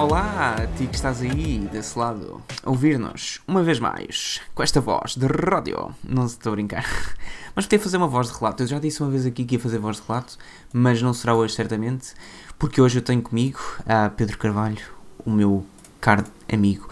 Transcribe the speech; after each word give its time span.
Olá, 0.00 0.54
a 0.54 0.66
ti 0.78 0.86
que 0.86 0.94
estás 0.94 1.20
aí 1.20 1.58
desse 1.70 1.98
lado, 1.98 2.42
a 2.64 2.70
ouvir-nos 2.70 3.42
uma 3.46 3.62
vez 3.62 3.78
mais, 3.78 4.40
com 4.54 4.62
esta 4.62 4.80
voz 4.80 5.14
de 5.14 5.26
rádio. 5.26 5.94
Não 6.02 6.24
estou 6.24 6.52
a 6.52 6.56
brincar. 6.56 6.86
Mas 7.54 7.66
podia 7.66 7.78
fazer 7.78 7.98
uma 7.98 8.08
voz 8.08 8.28
de 8.28 8.38
relato. 8.38 8.62
Eu 8.62 8.66
já 8.66 8.78
disse 8.78 9.02
uma 9.02 9.10
vez 9.10 9.26
aqui 9.26 9.44
que 9.44 9.56
ia 9.56 9.60
fazer 9.60 9.78
voz 9.78 9.98
de 9.98 10.02
relato, 10.08 10.38
mas 10.72 11.02
não 11.02 11.12
será 11.12 11.34
hoje 11.34 11.54
certamente, 11.54 12.14
porque 12.58 12.80
hoje 12.80 12.98
eu 12.98 13.02
tenho 13.02 13.20
comigo 13.20 13.60
a 13.86 14.08
Pedro 14.08 14.38
Carvalho, 14.38 14.82
o 15.26 15.30
meu 15.30 15.66
caro 16.00 16.24
amigo 16.50 16.88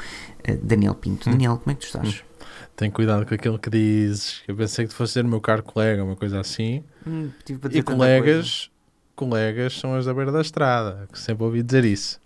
Daniel 0.56 0.94
Pinto. 0.94 1.28
Daniel, 1.30 1.58
como 1.58 1.70
é 1.72 1.74
que 1.74 1.80
tu 1.80 1.86
estás? 1.86 2.24
Tem 2.76 2.90
cuidado 2.90 3.26
com 3.26 3.34
aquilo 3.34 3.58
que 3.58 3.68
dizes. 3.70 4.42
Eu 4.46 4.54
pensei 4.54 4.84
que 4.84 4.90
tu 4.92 4.96
fosse 4.96 5.14
ser 5.14 5.24
o 5.24 5.28
meu 5.28 5.40
caro 5.40 5.62
colega, 5.62 6.02
uma 6.04 6.14
coisa 6.16 6.38
assim. 6.40 6.84
Hum, 7.06 7.30
tive 7.44 7.58
para 7.58 7.68
dizer 7.68 7.80
E 7.80 7.82
colegas, 7.82 8.70
colegas 9.16 9.78
são 9.78 9.94
as 9.94 10.04
da 10.06 10.14
beira 10.14 10.30
da 10.30 10.40
estrada, 10.40 11.08
que 11.12 11.18
sempre 11.18 11.42
ouvi 11.44 11.62
dizer 11.62 11.84
isso. 11.84 12.20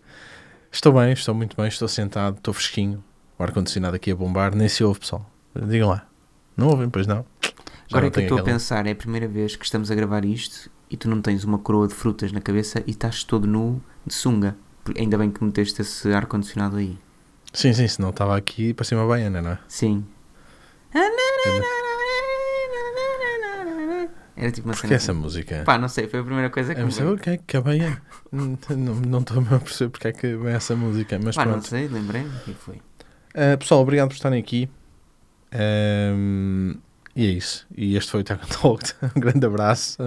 Estou 0.71 0.93
bem, 0.93 1.13
estou 1.13 1.35
muito 1.35 1.57
bem, 1.57 1.69
estou 1.69 1.89
sentado, 1.89 2.37
estou 2.37 2.53
fresquinho. 2.53 3.03
O 3.39 3.43
ar-condicionado 3.43 3.97
aqui 3.97 4.11
a 4.11 4.17
bombar, 4.17 4.55
nem 4.55 4.69
se 4.69 4.85
ouve, 4.85 5.01
pessoal. 5.01 5.29
Digam 5.55 5.89
lá. 5.89 6.07
Não 6.57 6.69
ouvem, 6.69 6.89
pois 6.91 7.07
não? 7.07 7.25
Já 7.43 7.99
Agora 7.99 8.03
não 8.03 8.09
é 8.09 8.11
que 8.11 8.19
eu 8.21 8.23
estou 8.25 8.39
a 8.39 8.41
aquela- 8.41 8.55
pensar, 8.55 8.87
é 8.87 8.91
a 8.93 8.97
primeira 8.97 9.27
vez 9.29 9.57
que 9.57 9.65
estamos 9.65 9.91
a 9.91 9.95
gravar 9.95 10.25
isto 10.25 10.71
e 10.91 10.97
tu 10.97 11.09
não 11.09 11.21
tens 11.23 11.45
uma 11.45 11.59
coroa 11.59 11.89
de 11.89 11.95
frutas 11.95 12.31
na 12.33 12.41
cabeça 12.41 12.83
e 12.87 12.91
estás 12.91 13.25
todo 13.25 13.47
nu 13.47 13.83
de 14.07 14.13
sunga. 14.15 14.55
Ainda 14.99 15.17
bem 15.17 15.31
que 15.31 15.43
meteste 15.43 15.81
esse 15.83 16.13
ar-condicionado 16.13 16.77
aí. 16.77 16.99
Sim, 17.53 17.73
sim, 17.75 17.87
senão 17.87 18.11
estava 18.11 18.37
aqui 18.37 18.73
para 18.73 18.85
cima 18.85 19.07
baiana, 19.07 19.43
não 19.43 19.51
é? 19.53 19.59
Sim. 19.69 20.05
Era 24.35 24.51
tipo 24.51 24.67
uma 24.69 24.73
Porquê 24.73 24.89
cena. 24.89 24.97
essa 24.97 25.13
música? 25.15 25.63
Pá, 25.65 25.77
não 25.79 25.89
sei, 25.89 26.09
foi 26.09 26.21
a 26.21 26.25
primeira 26.25 26.51
coisa 26.51 26.75
que 26.75 26.81
Eu 26.81 26.87
me 26.87 26.91
não 26.91 26.97
sei 26.97 27.07
o 27.07 27.19
que 27.19 27.31
é 27.31 27.37
que 27.37 27.57
é 27.57 27.61
baiana. 27.61 28.03
Não- 28.33 28.59
Não 28.71 28.95
não 28.95 29.19
estou 29.21 29.39
a 29.39 29.59
perceber 29.61 29.91
porque 29.91 30.09
é 30.09 30.13
que 30.13 30.35
vem 30.37 30.55
essa 30.55 30.75
música, 30.75 31.19
mas 31.23 31.37
Pá, 31.37 31.45
não 31.45 31.53
pronto. 31.53 31.69
sei, 31.69 31.87
lembrei-me 31.87 32.31
que 32.45 32.55
foi. 32.55 32.77
Uh, 32.77 33.59
pessoal, 33.59 33.83
obrigado 33.83 34.09
por 34.09 34.15
estarem 34.15 34.41
aqui. 34.41 34.71
Um, 35.55 36.75
e 37.15 37.27
é 37.27 37.31
isso. 37.31 37.67
E 37.77 37.95
este 37.95 38.11
foi 38.11 38.23
o 38.23 38.25
Tech 38.25 38.41
Talk. 38.49 38.91
Um 39.15 39.21
grande 39.21 39.45
abraço. 39.45 40.03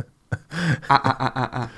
Ah, 0.90 0.90
ah, 0.90 1.16
ah, 1.20 1.32
ah, 1.36 1.50
ah. 1.66 1.70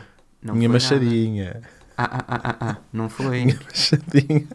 Não 0.41 0.55
Minha 0.55 0.69
nada. 0.69 0.73
machadinha. 0.81 1.61
Ah, 1.97 2.09
ah, 2.13 2.25
ah, 2.29 2.41
ah, 2.43 2.55
ah. 2.71 2.77
Não 2.93 3.09
foi. 3.09 3.43
Minha 3.43 3.59
machadinha. 3.65 4.47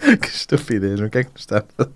que 0.20 0.28
estupidez. 0.28 1.00
O 1.00 1.08
que 1.10 1.18
é 1.18 1.24
que 1.24 1.30
nos 1.32 1.40
está 1.42 1.58
a? 1.78 1.86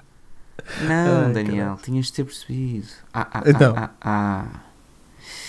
Não, 0.82 1.26
Ai, 1.26 1.32
Daniel, 1.32 1.56
caralho. 1.66 1.80
tinhas 1.82 2.06
de 2.06 2.12
ter 2.14 2.24
percebido. 2.24 2.86
Ah, 3.12 3.28
ah, 3.32 3.42
Então. 3.46 3.74
ah, 3.76 3.90
ah, 4.00 4.46
ah. 4.48 4.60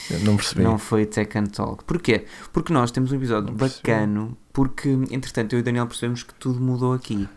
Eu 0.09 0.19
Não 0.19 0.35
percebi. 0.37 0.61
Não 0.63 0.77
foi 0.77 1.05
Tech 1.05 1.37
and 1.37 1.45
Talk. 1.47 1.83
Porquê? 1.83 2.25
Porque 2.53 2.71
nós 2.71 2.91
temos 2.91 3.11
um 3.11 3.15
episódio 3.15 3.49
Não 3.51 3.57
percebi. 3.57 3.81
bacano, 3.83 4.37
porque, 4.53 4.89
entretanto, 5.09 5.53
eu 5.53 5.59
e 5.59 5.61
o 5.61 5.65
Daniel 5.65 5.87
percebemos 5.87 6.21
que 6.23 6.33
tudo 6.35 6.59
mudou 6.61 6.93
aqui. 6.93 7.27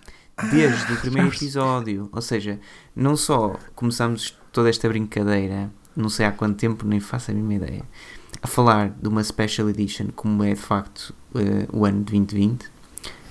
Desde 0.51 0.93
o 0.93 0.97
primeiro 0.99 1.29
Ah, 1.29 1.31
já 1.31 1.31
percebi. 1.31 1.45
episódio. 1.47 2.09
Ou 2.13 2.21
seja, 2.23 2.61
não 2.95 3.17
só 3.17 3.57
começámos 3.75 4.37
toda 4.53 4.69
esta 4.69 4.89
brincadeira, 4.89 5.71
não 5.97 6.09
sei 6.09 6.27
há 6.27 6.33
quanto 6.33 6.57
tempo, 6.59 6.87
nem 6.87 7.01
faço 7.01 7.31
a 7.31 7.35
mínima 7.35 7.55
ideia, 7.55 7.83
a 8.43 8.47
falar 8.47 8.91
de 8.91 9.09
uma 9.09 9.23
Special 9.25 9.69
Edition, 9.71 10.09
como 10.15 10.45
é 10.45 10.51
de 10.55 10.61
facto 10.61 11.15
eh, 11.35 11.67
o 11.73 11.85
ano 11.85 11.99
de 12.05 12.13
2020, 12.13 12.71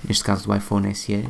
neste 0.06 0.24
caso 0.24 0.46
do 0.46 0.54
iPhone 0.54 0.92
SE, 0.94 1.28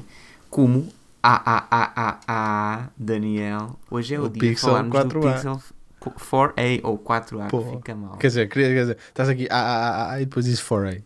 como. 0.50 0.88
Ah, 1.22 1.42
ah, 1.44 1.66
ah, 1.70 1.92
ah, 1.96 2.20
ah, 2.28 2.88
Daniel, 2.96 3.78
hoje 3.90 4.14
é 4.14 4.20
o, 4.20 4.24
O 4.24 4.28
dia 4.28 4.40
de 4.42 4.48
Pixel 4.50 4.68
falarmos 4.68 4.98
do 5.04 5.08
4A. 5.08 5.34
Pixel 5.34 5.62
4A 6.00 6.80
ou 6.84 6.98
4A, 6.98 7.48
Pô, 7.48 7.60
fica 7.60 7.94
mal. 7.94 8.16
Quer 8.18 8.28
dizer, 8.28 8.48
quer 8.48 8.80
dizer, 8.80 8.98
estás 9.08 9.28
aqui 9.28 9.48
ah, 9.50 9.56
ah, 9.56 9.88
ah, 9.88 10.10
ah, 10.12 10.20
e 10.22 10.24
depois 10.26 10.44
dizes 10.46 10.60
4A. 10.62 11.02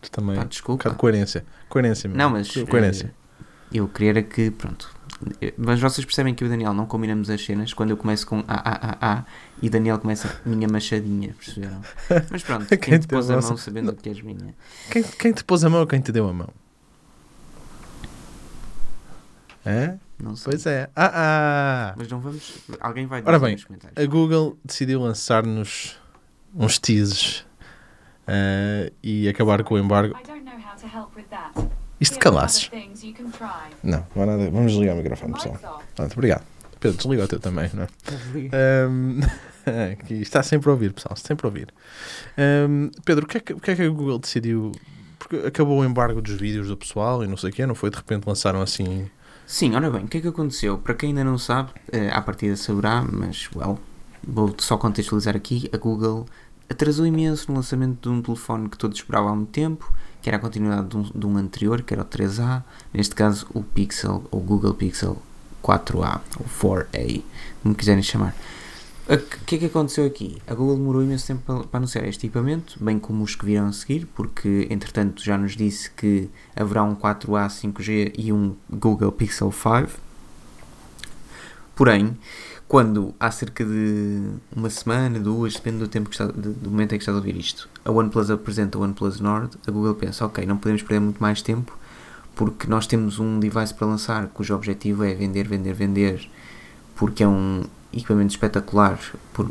Isto 0.00 0.12
Também. 0.12 0.36
Pá, 0.36 0.42
um 0.44 0.46
desculpa. 0.48 0.90
de 0.90 0.96
coerência. 0.96 1.44
Coerência, 1.68 2.08
meu. 2.08 2.16
Não, 2.16 2.30
mas 2.30 2.52
Co- 2.52 2.66
Coerência. 2.66 3.12
eh, 3.34 3.44
eu 3.72 3.88
queria 3.88 4.10
era 4.10 4.22
que, 4.22 4.50
pronto. 4.52 4.88
eh, 5.42 5.52
Mas 5.58 5.80
vocês 5.80 6.04
percebem 6.04 6.34
que 6.36 6.44
eu 6.44 6.46
e 6.46 6.48
o 6.48 6.52
Daniel 6.52 6.72
não 6.72 6.86
combinamos 6.86 7.28
as 7.28 7.44
cenas 7.44 7.74
quando 7.74 7.90
eu 7.90 7.96
começo 7.96 8.24
com 8.28 8.38
A, 8.46 8.54
A, 8.54 8.90
A, 8.90 9.18
A 9.18 9.24
e 9.60 9.68
Daniel 9.68 9.98
começa 9.98 10.40
minha 10.46 10.68
machadinha, 10.68 11.34
perceberam? 11.34 11.80
Mas 12.30 12.44
pronto, 12.44 12.66
Quem 12.68 12.78
quem 12.78 12.98
te 13.00 13.08
pôs 13.08 13.28
a 13.28 13.34
a 13.34 13.40
mão 13.40 13.56
sabendo 13.56 13.92
que 13.96 14.08
és 14.08 14.22
minha? 14.22 14.54
Quem, 14.88 15.02
quem 15.02 15.32
te 15.32 15.42
pôs 15.42 15.64
a 15.64 15.68
mão 15.68 15.80
ou 15.80 15.86
quem 15.86 16.00
te 16.00 16.12
deu 16.12 16.28
a 16.28 16.32
mão? 16.32 16.48
É? 19.68 19.98
Não 20.18 20.34
sei. 20.34 20.52
Pois 20.52 20.64
é. 20.64 20.88
Ah, 20.96 21.12
ah. 21.14 21.94
Mas 21.96 22.08
não 22.08 22.20
vamos. 22.20 22.58
Alguém 22.80 23.06
vai 23.06 23.20
dizer 23.20 23.28
Ora 23.30 23.38
bem, 23.38 23.52
nos 23.52 23.64
comentários. 23.64 24.02
A 24.02 24.06
Google 24.10 24.58
decidiu 24.64 25.02
lançar-nos 25.02 25.96
uns 26.54 26.78
teases 26.78 27.44
eh, 28.26 28.90
e 29.02 29.28
acabar 29.28 29.62
com 29.62 29.74
o 29.74 29.78
embargo. 29.78 30.16
I 30.18 30.26
don't 30.26 30.42
know 30.42 30.54
how 30.54 30.74
to 30.74 30.86
help 30.86 31.14
with 31.14 31.24
that. 31.24 31.52
Isto 32.00 32.18
calasses. 32.18 32.70
Não, 33.82 34.06
não 34.16 34.22
há 34.22 34.26
nada. 34.26 34.50
Vamos 34.50 34.72
desligar 34.72 34.94
o 34.94 34.98
microfone, 34.98 35.34
pessoal. 35.34 35.82
Pronto, 35.94 36.12
obrigado. 36.14 36.44
Pedro, 36.80 36.96
desliga 36.96 37.24
o 37.24 37.28
teu 37.28 37.40
também, 37.40 37.70
não 37.74 37.82
é? 37.82 37.88
Aqui 39.92 40.14
está 40.14 40.42
sempre 40.42 40.70
a 40.70 40.72
ouvir, 40.72 40.94
pessoal, 40.94 41.14
sempre 41.16 41.46
a 41.46 41.48
ouvir. 41.48 41.74
Ahm, 42.38 42.88
Pedro, 43.04 43.26
o 43.26 43.28
que, 43.28 43.36
é 43.36 43.40
que, 43.40 43.52
o 43.52 43.60
que 43.60 43.70
é 43.72 43.76
que 43.76 43.82
a 43.82 43.88
Google 43.88 44.18
decidiu? 44.18 44.72
Porque 45.18 45.36
acabou 45.46 45.80
o 45.80 45.84
embargo 45.84 46.22
dos 46.22 46.34
vídeos 46.34 46.68
do 46.68 46.76
pessoal 46.76 47.22
e 47.22 47.26
não 47.26 47.36
sei 47.36 47.50
o 47.50 47.52
quê, 47.52 47.66
não 47.66 47.74
foi? 47.74 47.90
De 47.90 47.96
repente 47.96 48.26
lançaram 48.26 48.62
assim. 48.62 49.10
Sim, 49.50 49.74
ora 49.74 49.90
bem, 49.90 50.04
o 50.04 50.08
que 50.08 50.18
é 50.18 50.20
que 50.20 50.28
aconteceu? 50.28 50.76
Para 50.76 50.92
quem 50.92 51.08
ainda 51.08 51.24
não 51.24 51.38
sabe, 51.38 51.70
eh, 51.90 52.10
à 52.12 52.20
partida 52.20 52.54
saberá, 52.54 53.02
mas, 53.02 53.48
well, 53.56 53.78
vou 54.22 54.54
só 54.58 54.76
contextualizar 54.76 55.34
aqui. 55.34 55.70
A 55.72 55.78
Google 55.78 56.26
atrasou 56.68 57.06
imenso 57.06 57.46
no 57.48 57.56
lançamento 57.56 58.02
de 58.02 58.14
um 58.14 58.20
telefone 58.20 58.68
que 58.68 58.76
todos 58.76 58.98
esperavam 58.98 59.30
há 59.30 59.34
muito 59.34 59.48
tempo, 59.48 59.90
que 60.20 60.28
era 60.28 60.36
a 60.36 60.38
continuidade 60.38 60.88
de 60.88 60.96
um, 60.98 61.02
de 61.02 61.26
um 61.26 61.38
anterior, 61.38 61.80
que 61.80 61.94
era 61.94 62.02
o 62.02 62.04
3A, 62.04 62.62
neste 62.92 63.14
caso 63.14 63.46
o 63.54 63.62
Pixel, 63.62 64.22
ou 64.30 64.38
Google 64.38 64.74
Pixel 64.74 65.16
4A, 65.64 66.20
ou 66.38 66.44
4A, 66.44 67.22
como 67.62 67.74
quiserem 67.74 68.02
chamar. 68.02 68.36
O 69.10 69.16
que 69.46 69.54
é 69.54 69.58
que 69.58 69.64
aconteceu 69.64 70.04
aqui? 70.04 70.36
A 70.46 70.54
Google 70.54 70.76
demorou 70.76 71.02
imenso 71.02 71.26
tempo 71.26 71.40
para, 71.46 71.64
para 71.64 71.78
anunciar 71.78 72.06
este 72.06 72.26
equipamento, 72.26 72.76
bem 72.78 72.98
como 72.98 73.24
os 73.24 73.34
que 73.34 73.46
virão 73.46 73.68
a 73.68 73.72
seguir, 73.72 74.06
porque 74.14 74.66
entretanto 74.68 75.24
já 75.24 75.38
nos 75.38 75.56
disse 75.56 75.90
que 75.90 76.28
haverá 76.54 76.82
um 76.82 76.94
4A 76.94 77.46
5G 77.46 78.12
e 78.18 78.30
um 78.30 78.54
Google 78.68 79.10
Pixel 79.10 79.50
5. 79.50 79.98
Porém, 81.74 82.18
quando 82.68 83.14
há 83.18 83.30
cerca 83.30 83.64
de 83.64 84.28
uma 84.54 84.68
semana, 84.68 85.18
duas, 85.18 85.54
depende 85.54 85.78
do 85.78 85.88
tempo 85.88 86.10
que 86.10 86.14
está, 86.14 86.26
do 86.26 86.68
momento 86.68 86.92
em 86.92 86.98
que 86.98 87.02
estás 87.02 87.16
a 87.16 87.18
ouvir 87.18 87.34
isto, 87.34 87.66
a 87.86 87.90
OnePlus 87.90 88.28
apresenta 88.30 88.76
o 88.76 88.82
OnePlus 88.82 89.20
Nord, 89.20 89.56
a 89.66 89.70
Google 89.70 89.94
pensa, 89.94 90.26
ok, 90.26 90.44
não 90.44 90.58
podemos 90.58 90.82
perder 90.82 91.00
muito 91.00 91.18
mais 91.18 91.40
tempo, 91.40 91.74
porque 92.36 92.66
nós 92.66 92.86
temos 92.86 93.18
um 93.18 93.40
device 93.40 93.72
para 93.72 93.86
lançar 93.86 94.28
cujo 94.28 94.54
objetivo 94.54 95.02
é 95.02 95.14
vender, 95.14 95.48
vender, 95.48 95.72
vender, 95.72 96.30
porque 96.94 97.22
é 97.22 97.28
um 97.28 97.64
equipamento 97.92 98.30
espetacular 98.32 98.98
por- 99.32 99.50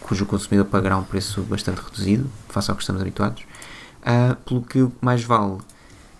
cujo 0.00 0.26
consumidor 0.26 0.66
pagará 0.66 0.96
um 0.98 1.04
preço 1.04 1.42
bastante 1.42 1.80
reduzido, 1.80 2.30
face 2.48 2.70
ao 2.70 2.76
que 2.76 2.82
estamos 2.82 3.00
habituados, 3.02 3.42
ah, 4.04 4.36
pelo 4.46 4.62
que 4.62 4.88
mais 5.00 5.24
vale 5.24 5.58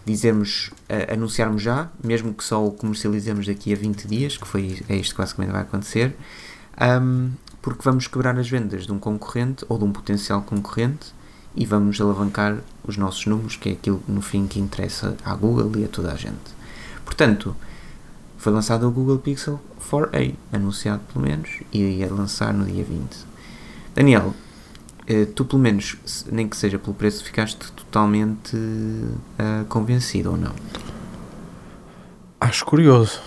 dizermos, 0.05 0.71
ah, 0.89 1.13
anunciarmos 1.15 1.63
já, 1.63 1.89
mesmo 2.03 2.33
que 2.35 2.43
só 2.45 2.65
o 2.67 2.73
comercializemos 2.73 3.47
daqui 3.47 3.73
a 3.73 3.77
20 3.77 4.07
dias, 4.09 4.37
que 4.37 4.47
foi 4.47 4.83
é 4.89 4.97
isto 4.97 5.15
que 5.15 5.21
basicamente 5.21 5.53
vai 5.53 5.63
acontecer, 5.63 6.17
ahm, 6.77 7.31
porque 7.61 7.83
vamos 7.84 8.07
quebrar 8.09 8.37
as 8.39 8.49
vendas 8.49 8.87
de 8.87 8.93
um 8.93 8.99
concorrente 8.99 9.65
ou 9.69 9.79
de 9.79 9.84
um 9.84 9.93
potencial 9.93 10.43
concorrente 10.43 11.15
e 11.55 11.65
vamos 11.67 12.01
alavancar 12.01 12.57
os 12.83 12.97
nossos 12.97 13.25
números, 13.27 13.57
que 13.57 13.69
é 13.69 13.73
aquilo 13.73 14.03
no 14.09 14.21
fim 14.23 14.47
que 14.49 14.59
interessa 14.59 15.17
à 15.25 15.34
Google 15.34 15.71
e 15.77 15.84
a 15.84 15.89
toda 15.89 16.11
a 16.13 16.17
gente. 16.17 16.41
Portanto, 17.05 17.55
foi 18.42 18.53
lançado 18.53 18.88
o 18.88 18.91
Google 18.91 19.19
Pixel 19.19 19.60
4a, 19.89 20.34
anunciado 20.53 21.00
pelo 21.12 21.24
menos, 21.24 21.60
e 21.72 21.78
ia 21.78 22.12
lançar 22.12 22.53
no 22.53 22.65
dia 22.66 22.83
20. 22.83 23.16
Daniel, 23.94 24.34
eh, 25.06 25.27
tu 25.27 25.44
pelo 25.44 25.62
menos, 25.62 25.97
nem 26.30 26.48
que 26.48 26.56
seja 26.56 26.77
pelo 26.77 26.92
preço, 26.92 27.22
ficaste 27.22 27.71
totalmente 27.71 28.56
ah, 29.39 29.65
convencido 29.68 30.33
ou 30.33 30.36
não? 30.36 30.53
Acho 32.41 32.65
curioso. 32.65 33.21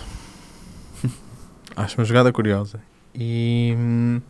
Acho 1.74 1.98
uma 1.98 2.04
jogada 2.04 2.30
curiosa. 2.30 2.78
E. 3.14 3.74
hum, 3.74 4.20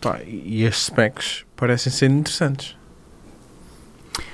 pá, 0.00 0.20
e 0.24 0.64
estes 0.64 0.86
specs 0.86 1.44
parecem 1.54 1.92
ser 1.92 2.10
interessantes. 2.10 2.76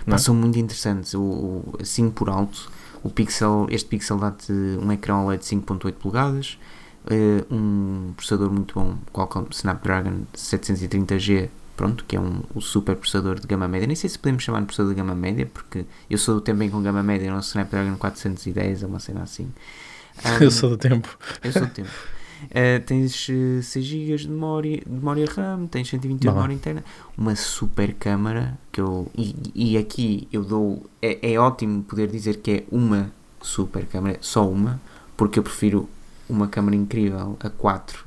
Não 0.06 0.12
Pá, 0.12 0.14
é? 0.14 0.18
são 0.18 0.34
muito 0.34 0.58
interessantes. 0.58 1.12
O, 1.12 1.20
o- 1.20 1.74
assim 1.82 2.08
por 2.08 2.30
alto, 2.30 2.70
o 3.06 3.10
Pixel, 3.10 3.66
este 3.70 3.88
Pixel 3.88 4.18
dá-te 4.18 4.52
um 4.52 4.90
ecrã 4.90 5.18
OLED 5.18 5.40
de 5.40 5.46
5.8 5.46 5.92
polegadas, 5.94 6.58
eh, 7.08 7.44
um 7.50 8.12
processador 8.16 8.50
muito 8.50 8.74
bom, 8.74 8.96
Qualcomm 9.12 9.46
Snapdragon 9.50 10.22
730G, 10.34 11.48
pronto, 11.76 12.04
que 12.04 12.16
é 12.16 12.20
um, 12.20 12.42
o 12.54 12.60
super 12.60 12.96
processador 12.96 13.38
de 13.38 13.46
gama 13.46 13.68
média. 13.68 13.86
Nem 13.86 13.94
sei 13.94 14.10
se 14.10 14.18
podemos 14.18 14.42
chamar 14.42 14.60
de 14.60 14.66
processador 14.66 14.92
de 14.92 15.00
gama 15.00 15.14
média, 15.14 15.48
porque 15.52 15.84
eu 16.10 16.18
sou 16.18 16.34
do 16.34 16.40
tempo 16.40 16.62
em 16.62 16.66
que 16.66 16.72
com 16.74 16.82
gama 16.82 17.02
média 17.02 17.26
era 17.26 17.36
um 17.36 17.40
Snapdragon 17.40 17.96
410 17.96 18.82
ou 18.82 18.88
uma 18.88 18.98
cena 18.98 19.22
assim. 19.22 19.52
Ah, 20.24 20.38
Eu 20.42 20.50
sou 20.50 20.70
do 20.70 20.76
tempo. 20.76 21.16
eu 21.44 21.52
sou 21.52 21.62
do 21.62 21.68
tempo. 21.68 21.90
Uh, 22.44 22.84
tens 22.84 23.28
uh, 23.28 23.62
6 23.62 23.84
GB 23.84 24.16
de 24.16 24.28
memória, 24.28 24.76
de 24.78 24.90
memória 24.90 25.26
RAM, 25.26 25.66
tens 25.66 25.88
128 25.88 26.20
de 26.20 26.28
memória 26.28 26.52
interna, 26.54 26.84
uma 27.16 27.34
super 27.34 27.94
câmara 27.94 28.58
que 28.70 28.80
eu 28.80 29.10
e, 29.16 29.34
e 29.54 29.78
aqui 29.78 30.28
eu 30.32 30.44
dou 30.44 30.84
é, 31.00 31.32
é 31.32 31.38
ótimo 31.38 31.82
poder 31.82 32.08
dizer 32.08 32.36
que 32.38 32.50
é 32.50 32.64
uma 32.70 33.10
super 33.42 33.86
câmara, 33.86 34.18
só 34.20 34.46
uma, 34.48 34.80
porque 35.16 35.38
eu 35.38 35.42
prefiro 35.42 35.88
uma 36.28 36.46
câmara 36.48 36.76
incrível 36.76 37.36
a 37.40 37.48
4. 37.50 38.04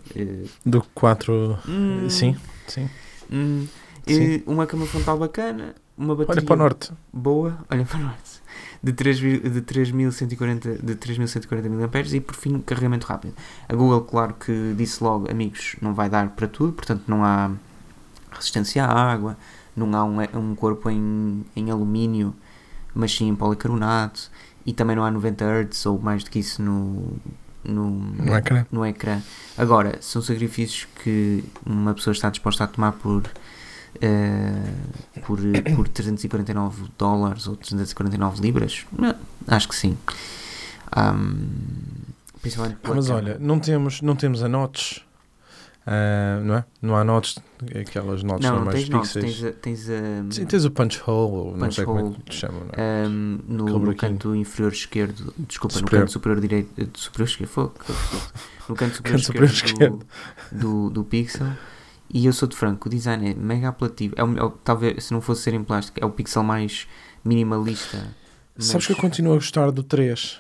Do 0.66 0.84
4. 0.94 1.58
hum, 1.68 2.10
Sim, 2.10 2.36
sim. 2.68 2.90
hum, 3.32 3.66
Sim. 4.06 4.36
eh, 4.36 4.42
uma 4.46 4.66
câmara 4.68 4.90
frontal 4.90 5.18
bacana, 5.18 5.74
uma 5.98 6.16
bateria 6.16 6.40
Olha 6.42 6.46
para 6.46 6.54
o 6.54 6.58
norte. 6.58 6.92
boa, 7.12 7.58
olha 7.70 7.86
para 7.86 7.98
3 8.00 8.04
vi- 8.04 8.39
de 8.82 8.94
3140 8.94 10.78
de 10.82 10.96
3140 10.96 11.70
mAh 11.70 12.14
e 12.14 12.20
por 12.22 12.36
fim 12.36 12.60
carregamento 12.60 13.06
rápido. 13.08 13.34
A 13.68 13.76
Google, 13.76 14.02
claro 14.02 14.34
que 14.34 14.74
disse 14.78 15.04
logo, 15.04 15.30
amigos, 15.30 15.76
não 15.82 15.94
vai 15.94 16.10
dar 16.10 16.30
para 16.30 16.48
tudo, 16.48 16.74
portanto 16.74 17.04
não 17.08 17.24
há 17.24 17.52
resistência 18.32 18.86
à 18.86 19.12
água, 19.12 19.38
não 19.76 19.94
há 19.96 20.04
um, 20.04 20.18
um 20.40 20.56
corpo 20.56 20.90
em, 20.90 21.46
em 21.56 21.70
alumínio, 21.70 22.34
mas 22.94 23.14
sim 23.16 23.28
em 23.28 23.36
policarbonato 23.36 24.30
e 24.66 24.74
também 24.74 24.96
não 24.96 25.04
há 25.04 25.12
90 25.12 25.46
Hz 25.46 25.86
ou 25.86 26.00
mais 26.00 26.24
do 26.24 26.30
que 26.30 26.40
isso 26.40 26.62
no, 26.62 27.14
no, 27.64 27.90
No 27.90 28.36
ecrã. 28.36 28.66
no 28.72 28.86
ecrã. 28.86 29.22
Agora, 29.58 29.98
são 30.02 30.22
sacrifícios 30.22 30.88
que 31.04 31.44
uma 31.66 31.94
pessoa 31.94 32.14
está 32.14 32.30
disposta 32.30 32.64
a 32.64 32.68
tomar 32.68 32.94
por, 32.94 33.24
eh, 34.02 34.74
por, 35.26 35.40
por 35.76 35.88
349 35.88 36.84
dólares 36.98 37.48
ou 37.48 37.56
349 37.56 38.42
libras? 38.42 38.86
Não, 38.92 39.16
acho 39.48 39.68
que 39.70 39.76
sim. 39.76 39.98
Principalmente 42.42 42.78
Ah, 42.84 42.94
mas 42.96 43.10
olha, 43.10 43.38
não 43.40 43.60
temos, 43.60 44.02
não 44.02 44.16
temos 44.16 44.42
a 44.44 44.48
notes. 44.50 45.02
ah, 45.86 46.40
não 46.44 46.56
é? 46.56 46.66
Não 46.82 46.96
há 46.96 47.04
notes, 47.04 47.38
aquelas 47.80 48.24
notes 48.24 48.46
não, 48.46 48.52
não 48.58 48.64
normais 48.64 48.80
tens 48.86 48.90
notes, 48.90 49.12
fixas. 49.14 49.32
tens, 49.36 49.44
a- 49.46 49.54
tens 49.92 50.36
Sim, 50.36 50.46
tens 50.46 50.66
o 50.66 50.72
punch 50.72 51.02
hole, 51.06 51.32
ou 51.34 51.52
não 51.52 51.60
Punch 51.60 51.76
sei 51.76 51.86
como 51.86 52.00
é 52.00 52.04
hole. 52.04 52.16
que 52.16 52.24
te 52.24 52.36
chamam, 52.38 52.62
não 52.62 52.72
é? 52.84 53.06
ahm, 53.06 53.40
no, 53.48 53.80
no 53.80 53.96
canto 53.96 54.36
inferior 54.36 54.72
esquerdo, 54.72 55.34
desculpa, 55.38 55.74
Superior. 55.76 55.92
no 56.00 56.06
canto 56.06 56.12
superior 56.14 56.42
direito, 56.42 56.82
eh, 56.82 56.88
superior 56.94 57.28
esquerdo, 57.28 57.50
fogo, 57.50 57.74
no 58.70 58.76
canto 58.76 58.96
superior 58.98 59.18
Canto 59.18 59.26
superior 59.26 59.50
esquerdo, 59.52 60.00
Do, 60.52 60.60
do, 60.60 60.90
do 60.92 61.04
pixel. 61.04 61.48
E 62.12 62.26
eu 62.26 62.34
sou 62.34 62.48
de 62.48 62.56
franco, 62.56 62.88
o 62.88 62.92
design 62.92 63.30
é 63.32 63.34
mega 63.36 63.70
apelativo. 63.70 64.16
É 64.18 64.24
o, 64.24 64.50
talvez, 64.50 65.06
se 65.06 65.14
não 65.14 65.22
fosse 65.22 65.44
ser 65.44 65.54
em 65.54 65.64
plástico, 65.64 66.00
é 66.02 66.06
o 66.06 66.10
pixel 66.10 66.44
mais 66.44 66.88
minimalista. 67.24 68.16
Sabes 68.58 68.88
que 68.88 68.94
eu 68.94 68.96
mas 68.98 69.02
continuo 69.02 69.34
a 69.34 69.36
gostar 69.36 69.72
do 69.72 69.84
3. 69.84 70.40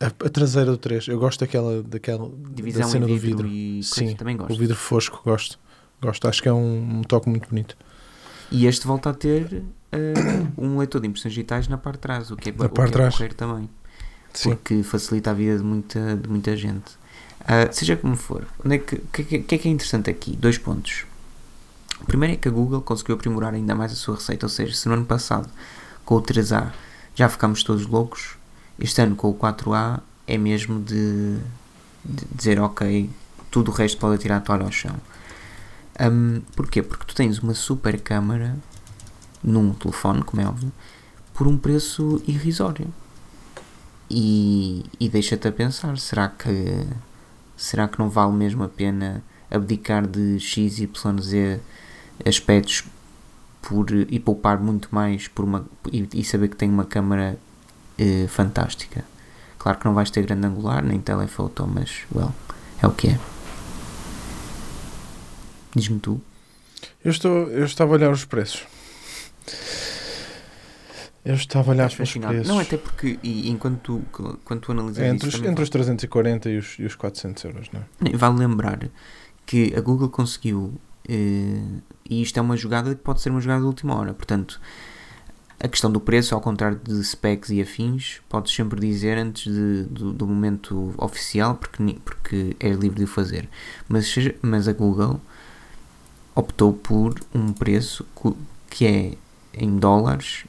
A, 0.00 0.06
a 0.06 0.10
traseira 0.28 0.70
do 0.70 0.76
3. 0.76 1.08
Eu 1.08 1.18
gosto 1.18 1.40
daquela, 1.40 1.82
daquela 1.82 2.30
Divisão 2.50 2.82
da 2.82 2.88
cena 2.88 3.06
em 3.06 3.08
do 3.08 3.18
vidro, 3.18 3.48
vidro. 3.48 3.48
e 3.48 3.82
Sim, 3.82 4.14
também 4.14 4.36
gosto. 4.36 4.52
O 4.52 4.56
vidro 4.56 4.76
fosco, 4.76 5.22
gosto. 5.24 5.58
Gosto, 6.00 6.28
acho 6.28 6.42
que 6.42 6.48
é 6.48 6.52
um, 6.52 6.98
um 6.98 7.02
toque 7.02 7.28
muito 7.28 7.48
bonito. 7.48 7.76
E 8.52 8.66
este 8.66 8.86
volta 8.86 9.10
a 9.10 9.14
ter 9.14 9.62
eh, 9.90 10.14
um 10.58 10.76
leitor 10.78 11.00
de 11.00 11.08
impressões 11.08 11.32
digitais 11.32 11.66
na 11.68 11.78
parte 11.78 11.96
de 11.96 12.00
trás, 12.02 12.30
o 12.30 12.36
que 12.36 12.50
é, 12.50 12.52
Na 12.52 12.66
o 12.66 12.68
parte 12.68 12.92
que 12.92 12.98
é 13.02 13.08
trás. 13.08 13.34
também. 13.34 13.68
Sim. 14.34 14.50
porque 14.50 14.82
facilita 14.82 15.30
a 15.30 15.34
vida 15.34 15.56
de 15.56 15.64
muita, 15.64 16.14
de 16.14 16.28
muita 16.28 16.54
gente. 16.54 16.92
Ah, 17.48 17.70
seja 17.72 17.96
como 17.96 18.16
for, 18.16 18.44
onde 18.64 18.74
é 18.74 18.78
que, 18.78 18.96
o 18.96 19.06
que, 19.12 19.22
é 19.22 19.24
que- 19.24 19.36
o 19.38 19.54
é 19.54 19.58
que 19.58 19.68
é 19.68 19.70
interessante 19.70 20.10
aqui? 20.10 20.36
Dois 20.36 20.58
pontos. 20.58 21.04
O 22.00 22.04
primeiro 22.04 22.34
é 22.34 22.36
que 22.36 22.48
a 22.48 22.50
Google 22.50 22.82
conseguiu 22.82 23.14
aprimorar 23.14 23.54
ainda 23.54 23.74
mais 23.74 23.92
a 23.92 23.94
sua 23.94 24.16
receita, 24.16 24.46
ou 24.46 24.50
seja, 24.50 24.74
se 24.74 24.88
no 24.88 24.94
ano 24.94 25.06
passado 25.06 25.48
com 26.04 26.16
o 26.16 26.22
3A 26.22 26.72
já 27.14 27.28
ficámos 27.28 27.62
todos 27.62 27.86
loucos, 27.86 28.36
este 28.78 29.00
ano 29.00 29.16
com 29.16 29.30
o 29.30 29.34
4A 29.34 30.00
é 30.26 30.36
mesmo 30.36 30.80
de, 30.82 31.36
de 32.04 32.24
dizer 32.34 32.60
ok, 32.60 33.08
tudo 33.50 33.70
o 33.70 33.74
resto 33.74 33.96
pode 33.98 34.20
tirar 34.20 34.38
a 34.38 34.40
toalha 34.40 34.64
ao 34.64 34.72
chão. 34.72 34.96
Ahm, 35.98 36.40
porquê? 36.54 36.82
Porque 36.82 37.04
tu 37.06 37.14
tens 37.14 37.38
uma 37.38 37.54
super 37.54 37.98
câmara 38.00 38.56
num 39.42 39.72
telefone, 39.72 40.22
como 40.22 40.42
é 40.42 40.46
óbvio, 40.46 40.72
por 41.32 41.46
um 41.46 41.56
preço 41.56 42.20
irrisório 42.26 42.92
e, 44.10 44.84
e 45.00 45.08
deixa-te 45.08 45.48
a 45.48 45.52
pensar, 45.52 45.96
será 45.98 46.28
que 46.28 46.84
será 47.56 47.88
que 47.88 47.98
não 47.98 48.08
vale 48.08 48.32
mesmo 48.32 48.62
a 48.62 48.68
pena 48.68 49.22
abdicar 49.50 50.06
de 50.06 50.38
X, 50.38 50.78
Y, 50.78 51.20
Z 51.20 51.60
aspectos 52.24 52.84
por, 53.62 53.90
e 53.90 54.18
poupar 54.18 54.58
muito 54.60 54.88
mais 54.90 55.28
por 55.28 55.44
uma, 55.44 55.66
e, 55.92 56.08
e 56.14 56.24
saber 56.24 56.48
que 56.48 56.56
tem 56.56 56.68
uma 56.68 56.84
câmara 56.84 57.38
eh, 57.98 58.26
fantástica. 58.28 59.04
Claro 59.58 59.78
que 59.78 59.84
não 59.84 59.94
vais 59.94 60.10
ter 60.10 60.24
grande 60.24 60.46
angular, 60.46 60.84
nem 60.84 61.00
telefoto, 61.00 61.66
mas, 61.66 62.04
well, 62.14 62.32
é 62.80 62.86
o 62.86 62.92
que 62.92 63.08
é. 63.08 63.18
Diz-me 65.74 65.98
tu. 65.98 66.20
Eu, 67.04 67.10
estou, 67.10 67.48
eu 67.48 67.64
estava 67.64 67.92
a 67.92 67.94
olhar 67.94 68.10
os 68.10 68.24
preços. 68.24 68.64
Eu 71.26 71.34
estava 71.34 71.72
a 71.72 71.74
olhar 71.74 71.86
Estás 71.88 71.92
os 72.08 72.12
fascinado. 72.14 72.34
preços. 72.34 72.48
Não, 72.48 72.60
até 72.60 72.76
porque, 72.76 73.18
e, 73.20 73.50
enquanto 73.50 73.80
tu, 73.80 74.02
quando 74.44 74.60
tu 74.60 74.70
analisas 74.70 74.98
É 74.98 75.06
isso, 75.06 75.14
entre, 75.16 75.28
os, 75.28 75.34
também 75.34 75.50
entre 75.50 75.62
os 75.64 75.68
340 75.70 76.50
e 76.50 76.58
os, 76.58 76.76
e 76.78 76.84
os 76.84 76.94
400 76.94 77.44
euros, 77.44 77.68
não 77.72 77.80
é? 77.80 78.16
Vale 78.16 78.38
lembrar 78.38 78.78
que 79.44 79.74
a 79.76 79.80
Google 79.80 80.08
conseguiu, 80.08 80.74
eh, 81.08 81.60
e 82.08 82.22
isto 82.22 82.38
é 82.38 82.40
uma 82.40 82.56
jogada 82.56 82.94
que 82.94 83.00
pode 83.02 83.20
ser 83.20 83.30
uma 83.30 83.40
jogada 83.40 83.60
de 83.60 83.66
última 83.66 83.96
hora, 83.96 84.14
portanto, 84.14 84.60
a 85.58 85.66
questão 85.66 85.90
do 85.90 85.98
preço, 85.98 86.32
ao 86.34 86.40
contrário 86.40 86.78
de 86.84 87.02
specs 87.02 87.50
e 87.50 87.60
afins, 87.60 88.20
podes 88.28 88.54
sempre 88.54 88.78
dizer 88.78 89.18
antes 89.18 89.52
de- 89.52 89.82
do, 89.84 90.12
do 90.12 90.26
momento 90.28 90.94
oficial, 90.98 91.56
porque, 91.56 91.82
porque 92.04 92.54
és 92.60 92.76
livre 92.76 92.98
de 92.98 93.04
o 93.04 93.08
fazer. 93.08 93.48
Mas, 93.88 94.14
mas 94.42 94.68
a 94.68 94.72
Google 94.72 95.20
optou 96.34 96.72
por 96.72 97.14
um 97.34 97.52
preço 97.52 98.06
que 98.70 98.86
é 98.86 99.14
em 99.54 99.76
dólares 99.78 100.44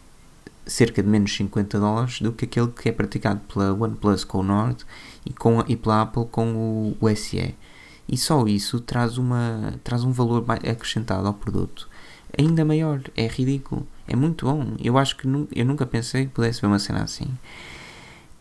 cerca 0.67 1.01
de 1.01 1.09
menos 1.09 1.33
50 1.35 1.79
dólares 1.79 2.21
do 2.21 2.31
que 2.31 2.45
aquele 2.45 2.67
que 2.67 2.89
é 2.89 2.91
praticado 2.91 3.41
pela 3.51 3.73
OnePlus 3.73 4.23
com 4.23 4.39
o 4.39 4.43
Nord 4.43 4.85
e, 5.25 5.33
com, 5.33 5.63
e 5.67 5.75
pela 5.75 6.01
Apple 6.03 6.25
com 6.31 6.53
o, 6.55 6.97
o 6.99 7.15
SE. 7.15 7.55
E 8.09 8.17
só 8.17 8.45
isso 8.47 8.79
traz, 8.79 9.17
uma, 9.17 9.73
traz 9.83 10.03
um 10.03 10.11
valor 10.11 10.45
acrescentado 10.49 11.27
ao 11.27 11.33
produto 11.33 11.89
ainda 12.37 12.63
maior. 12.63 13.01
É 13.15 13.27
ridículo. 13.27 13.87
É 14.07 14.15
muito 14.15 14.45
bom. 14.45 14.75
Eu 14.79 14.97
acho 14.97 15.17
que 15.17 15.27
nu- 15.27 15.47
eu 15.53 15.65
nunca 15.65 15.85
pensei 15.85 16.25
que 16.25 16.31
pudesse 16.31 16.61
ver 16.61 16.67
uma 16.67 16.79
cena 16.79 17.03
assim. 17.03 17.27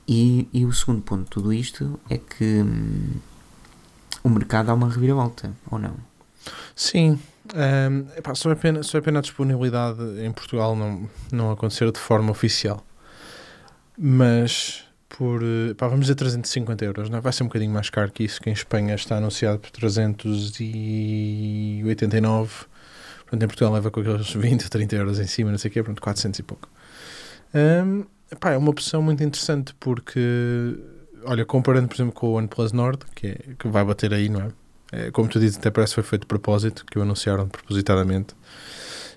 E, 0.08 0.48
e 0.52 0.64
o 0.64 0.72
segundo 0.72 1.02
ponto 1.02 1.24
de 1.24 1.30
tudo 1.30 1.52
isto 1.52 1.98
é 2.08 2.16
que 2.16 2.62
hum, 2.62 3.14
o 4.22 4.28
mercado 4.28 4.66
dá 4.66 4.74
uma 4.74 4.88
reviravolta, 4.88 5.52
ou 5.70 5.78
não? 5.78 5.94
Sim. 6.74 7.18
Ehm, 7.54 8.06
epá, 8.16 8.34
só, 8.34 8.50
é 8.50 8.54
pena, 8.54 8.82
só 8.82 8.98
é 8.98 9.00
pena 9.00 9.18
a 9.18 9.22
disponibilidade 9.22 10.00
em 10.20 10.32
Portugal 10.32 10.74
não, 10.74 11.08
não 11.32 11.50
acontecer 11.50 11.90
de 11.92 11.98
forma 11.98 12.30
oficial. 12.30 12.84
Mas 13.98 14.84
por, 15.08 15.42
eh, 15.42 15.74
pá, 15.74 15.88
vamos 15.88 16.06
dizer 16.06 16.14
350 16.16 16.84
euros, 16.84 17.08
não 17.08 17.18
é? 17.18 17.20
vai 17.20 17.32
ser 17.32 17.42
um 17.42 17.46
bocadinho 17.46 17.72
mais 17.72 17.90
caro 17.90 18.12
que 18.12 18.24
isso, 18.24 18.40
que 18.40 18.50
em 18.50 18.52
Espanha 18.52 18.94
está 18.94 19.16
anunciado 19.16 19.58
por 19.58 19.70
389. 19.70 22.66
Portanto, 23.22 23.42
em 23.42 23.46
Portugal 23.46 23.72
leva 23.72 23.90
com 23.90 24.00
aqueles 24.00 24.30
20, 24.32 24.68
30 24.68 24.96
euros 24.96 25.18
em 25.18 25.26
cima, 25.26 25.50
não 25.50 25.58
sei 25.58 25.70
o 25.70 25.72
quê, 25.72 25.82
pronto, 25.82 26.02
400 26.02 26.38
e 26.38 26.42
pouco. 26.42 26.68
Ehm, 27.54 28.04
epá, 28.30 28.52
é 28.52 28.56
uma 28.56 28.70
opção 28.70 29.02
muito 29.02 29.22
interessante 29.22 29.74
porque, 29.80 30.78
olha, 31.24 31.44
comparando, 31.44 31.88
por 31.88 31.94
exemplo, 31.94 32.12
com 32.12 32.28
o 32.28 32.32
OnePlus 32.34 32.72
Nord, 32.72 33.04
que, 33.14 33.28
é, 33.28 33.38
que 33.58 33.68
vai 33.68 33.84
bater 33.84 34.12
aí, 34.12 34.28
não 34.28 34.42
é? 34.42 34.48
É, 34.96 35.10
como 35.10 35.28
tu 35.28 35.38
dizes, 35.38 35.58
até 35.58 35.70
parece 35.70 35.90
que 35.90 35.96
foi 35.96 36.04
feito 36.04 36.22
de 36.22 36.26
propósito, 36.26 36.86
que 36.86 36.98
o 36.98 37.02
anunciaram 37.02 37.46
propositadamente. 37.46 38.34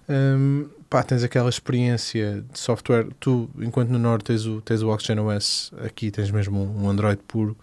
Hum, 0.09 0.67
pá, 0.89 1.03
tens 1.03 1.23
aquela 1.23 1.49
experiência 1.49 2.43
de 2.51 2.59
software. 2.59 3.07
Tu, 3.19 3.49
enquanto 3.59 3.89
no 3.89 3.97
Nord 3.97 4.25
tens 4.25 4.45
o, 4.45 4.59
tens 4.59 4.81
o 4.81 4.89
Oxygen 4.89 5.19
OS, 5.19 5.71
aqui 5.85 6.11
tens 6.11 6.29
mesmo 6.31 6.59
um, 6.61 6.85
um 6.85 6.89
Android 6.89 7.21
puro. 7.25 7.55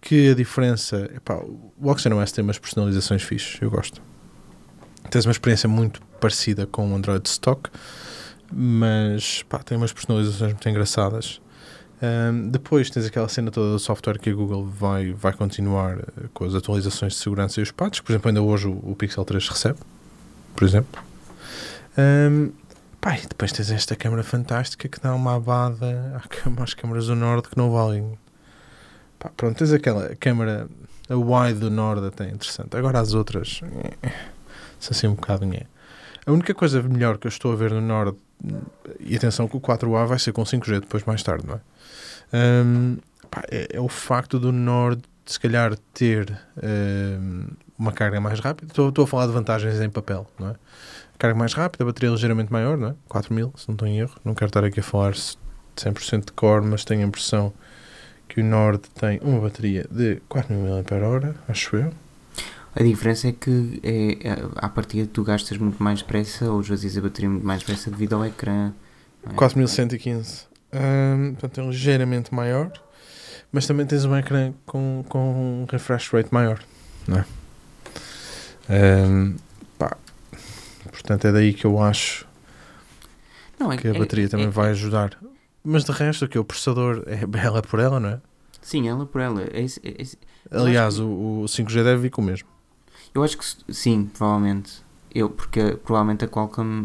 Que 0.00 0.30
a 0.30 0.34
diferença. 0.34 1.10
Epá, 1.14 1.36
o 1.36 1.88
Oxygen 1.88 2.18
OS 2.18 2.32
tem 2.32 2.44
umas 2.44 2.58
personalizações 2.58 3.22
fixes, 3.22 3.58
eu 3.62 3.70
gosto. 3.70 4.02
Tens 5.10 5.24
uma 5.24 5.32
experiência 5.32 5.68
muito 5.68 6.02
parecida 6.20 6.66
com 6.66 6.90
o 6.90 6.94
Android 6.94 7.26
stock, 7.26 7.70
mas 8.52 9.42
pá, 9.44 9.60
tem 9.60 9.78
umas 9.78 9.92
personalizações 9.92 10.52
muito 10.52 10.68
engraçadas. 10.68 11.40
Um, 12.02 12.48
depois 12.48 12.90
tens 12.90 13.06
aquela 13.06 13.28
cena 13.28 13.50
toda 13.50 13.72
do 13.72 13.78
software 13.78 14.18
que 14.18 14.28
a 14.28 14.34
Google 14.34 14.66
vai, 14.66 15.12
vai 15.12 15.32
continuar 15.32 15.98
eh, 15.98 16.26
com 16.34 16.44
as 16.44 16.54
atualizações 16.54 17.12
de 17.14 17.18
segurança 17.20 17.60
e 17.60 17.62
os 17.62 17.70
patches. 17.70 18.00
Por 18.00 18.12
exemplo, 18.12 18.28
ainda 18.28 18.42
hoje 18.42 18.66
o, 18.66 18.72
o 18.82 18.96
Pixel 18.96 19.24
3 19.24 19.48
recebe, 19.48 19.78
por 20.54 20.64
exemplo. 20.64 21.02
Um, 21.96 22.52
pá, 23.00 23.16
e 23.16 23.26
depois 23.26 23.52
tens 23.52 23.70
esta 23.70 23.94
câmera 23.94 24.24
fantástica 24.24 24.88
que 24.88 25.00
dá 25.00 25.14
uma 25.14 25.36
abada 25.36 26.20
às 26.58 26.74
câmaras 26.74 27.06
do 27.06 27.14
Nord 27.14 27.48
que 27.48 27.56
não 27.56 27.70
valem. 27.70 28.18
Pá, 29.18 29.30
pronto, 29.36 29.56
tens 29.56 29.72
aquela 29.72 30.14
câmera, 30.16 30.68
a 31.08 31.16
wide 31.16 31.60
do 31.60 31.70
Nord 31.70 32.06
até 32.06 32.26
é 32.26 32.30
interessante. 32.30 32.76
Agora 32.76 32.98
as 32.98 33.14
outras, 33.14 33.60
eh, 34.02 34.12
são 34.80 34.90
assim 34.90 35.06
um 35.06 35.14
bocado. 35.14 35.46
nhé. 35.46 35.66
A 36.26 36.32
única 36.32 36.52
coisa 36.54 36.82
melhor 36.82 37.18
que 37.18 37.26
eu 37.26 37.30
estou 37.30 37.52
a 37.52 37.56
ver 37.56 37.70
no 37.70 37.80
Nord, 37.80 38.16
e 38.98 39.16
atenção 39.16 39.46
que 39.46 39.56
o 39.56 39.60
4A 39.60 40.06
vai 40.06 40.18
ser 40.18 40.32
com 40.32 40.42
5G 40.42 40.80
depois 40.80 41.04
mais 41.04 41.22
tarde, 41.22 41.46
não 41.46 41.54
é? 41.54 41.60
Um, 42.32 42.96
pá, 43.30 43.42
é, 43.50 43.76
é 43.76 43.80
o 43.80 43.88
facto 43.88 44.38
do 44.38 44.52
Nord 44.52 45.02
se 45.26 45.40
calhar 45.40 45.76
ter 45.92 46.38
ehm, 46.62 47.46
uma 47.78 47.92
carga 47.92 48.20
mais 48.20 48.40
rápida. 48.40 48.70
Estou, 48.70 48.90
estou 48.90 49.04
a 49.04 49.06
falar 49.06 49.26
de 49.26 49.32
vantagens 49.32 49.80
em 49.80 49.88
papel, 49.88 50.26
não 50.38 50.50
é? 50.50 50.54
Carga 51.18 51.38
mais 51.38 51.54
rápida, 51.54 51.84
a 51.84 51.86
bateria 51.86 52.10
ligeiramente 52.10 52.52
maior, 52.52 52.76
não 52.76 52.88
é? 52.88 52.94
4000, 53.08 53.52
se 53.56 53.68
não 53.68 53.74
estou 53.74 53.88
em 53.88 53.98
erro. 53.98 54.14
Não 54.24 54.34
quero 54.34 54.48
estar 54.48 54.64
aqui 54.64 54.80
a 54.80 54.82
falar 54.82 55.14
se 55.14 55.36
100% 55.76 56.26
de 56.26 56.32
core, 56.32 56.64
mas 56.66 56.84
tenho 56.84 57.02
a 57.02 57.04
impressão 57.04 57.52
que 58.28 58.40
o 58.40 58.44
Nord 58.44 58.80
tem 59.00 59.20
uma 59.22 59.40
bateria 59.40 59.86
de 59.90 60.20
4000 60.28 60.60
mAh, 60.60 61.34
acho 61.48 61.76
eu. 61.76 61.92
A 62.74 62.82
diferença 62.82 63.28
é 63.28 63.32
que 63.32 63.80
é, 63.84 64.28
é, 64.28 64.48
à 64.56 64.68
partida 64.68 65.08
tu 65.12 65.22
gastas 65.22 65.56
muito 65.56 65.80
mais 65.82 66.00
depressa 66.00 66.50
ou 66.50 66.60
esvazias 66.60 66.98
a 66.98 67.00
bateria 67.00 67.30
muito 67.30 67.46
mais 67.46 67.60
depressa 67.60 67.90
devido 67.90 68.14
ao 68.14 68.24
ecrã. 68.24 68.72
não 69.24 69.32
é? 69.32 69.36
4115. 69.36 70.46
Hum, 70.74 71.34
portanto, 71.38 71.60
é 71.60 71.64
ligeiramente 71.66 72.34
maior, 72.34 72.72
mas 73.52 73.66
também 73.66 73.86
tens 73.86 74.04
um 74.04 74.16
ecrã 74.16 74.52
com, 74.66 75.04
com 75.08 75.62
um 75.62 75.66
refresh 75.70 76.08
rate 76.10 76.32
maior, 76.32 76.60
não 77.06 77.18
é? 77.18 77.24
Hum, 78.68 79.36
pá, 79.78 79.96
portanto, 80.90 81.26
é 81.26 81.32
daí 81.32 81.52
que 81.54 81.64
eu 81.64 81.80
acho 81.82 82.26
Não, 83.58 83.70
é, 83.72 83.76
que 83.76 83.86
a 83.88 83.90
é- 83.94 83.98
bateria 83.98 84.24
é- 84.24 84.28
também 84.28 84.46
é- 84.46 84.50
vai 84.50 84.70
ajudar. 84.70 85.16
Mas 85.62 85.84
de 85.84 85.92
resto, 85.92 86.24
o 86.24 86.28
que 86.28 86.38
o 86.38 86.44
processador 86.44 87.04
é 87.06 87.20
ela 87.46 87.62
por 87.62 87.78
ela, 87.80 88.00
não 88.00 88.08
é? 88.10 88.20
Sim, 88.60 88.88
ela 88.88 89.06
por 89.06 89.20
ela. 89.20 89.42
É 89.42 89.64
é 89.64 90.04
Aliás, 90.50 90.94
acho 90.94 91.04
o, 91.06 91.42
o 91.42 91.44
5G 91.48 91.82
deve 91.84 92.02
vir 92.02 92.10
com 92.10 92.20
o 92.22 92.24
mesmo. 92.24 92.48
Eu 93.14 93.22
acho 93.22 93.38
que 93.38 93.44
sim, 93.72 94.06
provavelmente. 94.06 94.82
Eu, 95.14 95.30
porque 95.30 95.76
provavelmente 95.76 96.24
a 96.24 96.28
Qualcomm. 96.28 96.84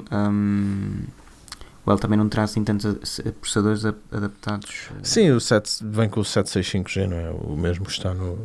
Também 1.98 2.18
não 2.18 2.30
terá 2.30 2.44
assim 2.44 2.64
tantos 2.64 3.20
processadores 3.42 3.84
adaptados. 4.12 4.90
Sim, 5.02 5.32
o 5.32 5.40
7 5.40 5.80
vem 5.84 6.08
com 6.10 6.20
o 6.20 6.24
765G, 6.24 7.08
não 7.08 7.18
é? 7.18 7.30
O 7.32 7.56
mesmo 7.56 7.86
que 7.86 7.92
está 7.92 8.14
no, 8.14 8.38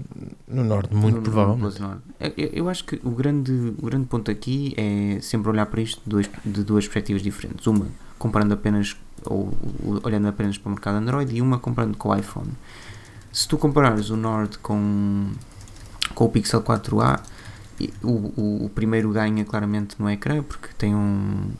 no 0.49 0.65
Nord, 0.65 0.95
muito 0.95 1.17
no- 1.17 1.21
no 1.21 1.23
provavelmente. 1.23 1.81
Nord. 1.81 2.01
Eu, 2.21 2.33
eu- 2.53 2.69
acho 2.69 2.85
que 2.85 3.01
o 3.05 3.11
grande, 3.11 3.53
o 3.79 3.87
grande 3.87 4.07
ponto 4.07 4.31
aqui 4.31 4.73
é 4.77 5.19
sempre 5.21 5.51
olhar 5.51 5.67
para 5.67 5.81
isto 5.81 6.01
de, 6.05 6.09
dois, 6.11 6.31
de 6.45 6.63
duas 6.65 6.85
perspectivas 6.85 7.23
diferentes. 7.23 7.67
Uma 7.67 7.87
comparando 8.19 8.55
apenas, 8.55 8.97
ou, 9.27 9.53
ou 9.85 10.01
olhando 10.05 10.29
apenas 10.29 10.57
para 10.57 10.69
o 10.69 10.73
mercado 10.73 10.97
Android, 10.97 11.35
e 11.37 11.43
uma 11.43 11.59
comparando 11.59 11.97
com 11.99 12.09
o 12.09 12.17
iPhone. 12.17 12.51
Se 13.33 13.47
tu 13.49 13.59
comparares 13.59 14.09
o 14.11 14.17
Nord 14.17 14.59
com, 14.59 15.31
com 16.15 16.25
o 16.25 16.29
Pixel 16.29 16.63
4a, 16.63 17.21
e 17.21 17.34
o, 18.03 18.65
o, 18.65 18.71
primeiro 18.75 19.11
ganha 19.11 19.45
claramente 19.45 19.97
no 19.99 20.09
ecrã, 20.09 20.43
porque 20.43 20.69
tem 20.77 20.95
um. 20.95 21.51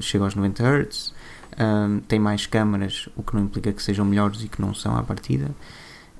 chega 0.00 0.24
aos 0.24 0.34
90 0.34 0.62
Hz, 0.62 1.14
hum, 1.58 2.00
tem 2.06 2.18
mais 2.18 2.46
câmaras, 2.46 3.08
o 3.16 3.22
que 3.22 3.34
não 3.34 3.44
implica 3.44 3.72
que 3.72 3.82
sejam 3.82 4.04
melhores 4.04 4.42
e 4.42 4.48
que 4.48 4.60
não 4.60 4.74
são 4.74 4.96
à 4.96 5.02
partida. 5.02 5.50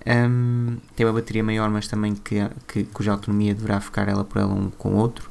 Hum, 0.06 0.78
tem 0.96 1.06
uma 1.06 1.12
bateria 1.12 1.44
maior, 1.44 1.70
mas 1.70 1.86
também 1.86 2.14
que, 2.14 2.48
que, 2.66 2.84
cuja 2.84 3.12
autonomia 3.12 3.54
deverá 3.54 3.80
ficar 3.80 4.08
ela 4.08 4.24
por 4.24 4.40
ela 4.40 4.52
um 4.52 4.70
com 4.70 4.90
o 4.90 4.96
outro. 4.96 5.30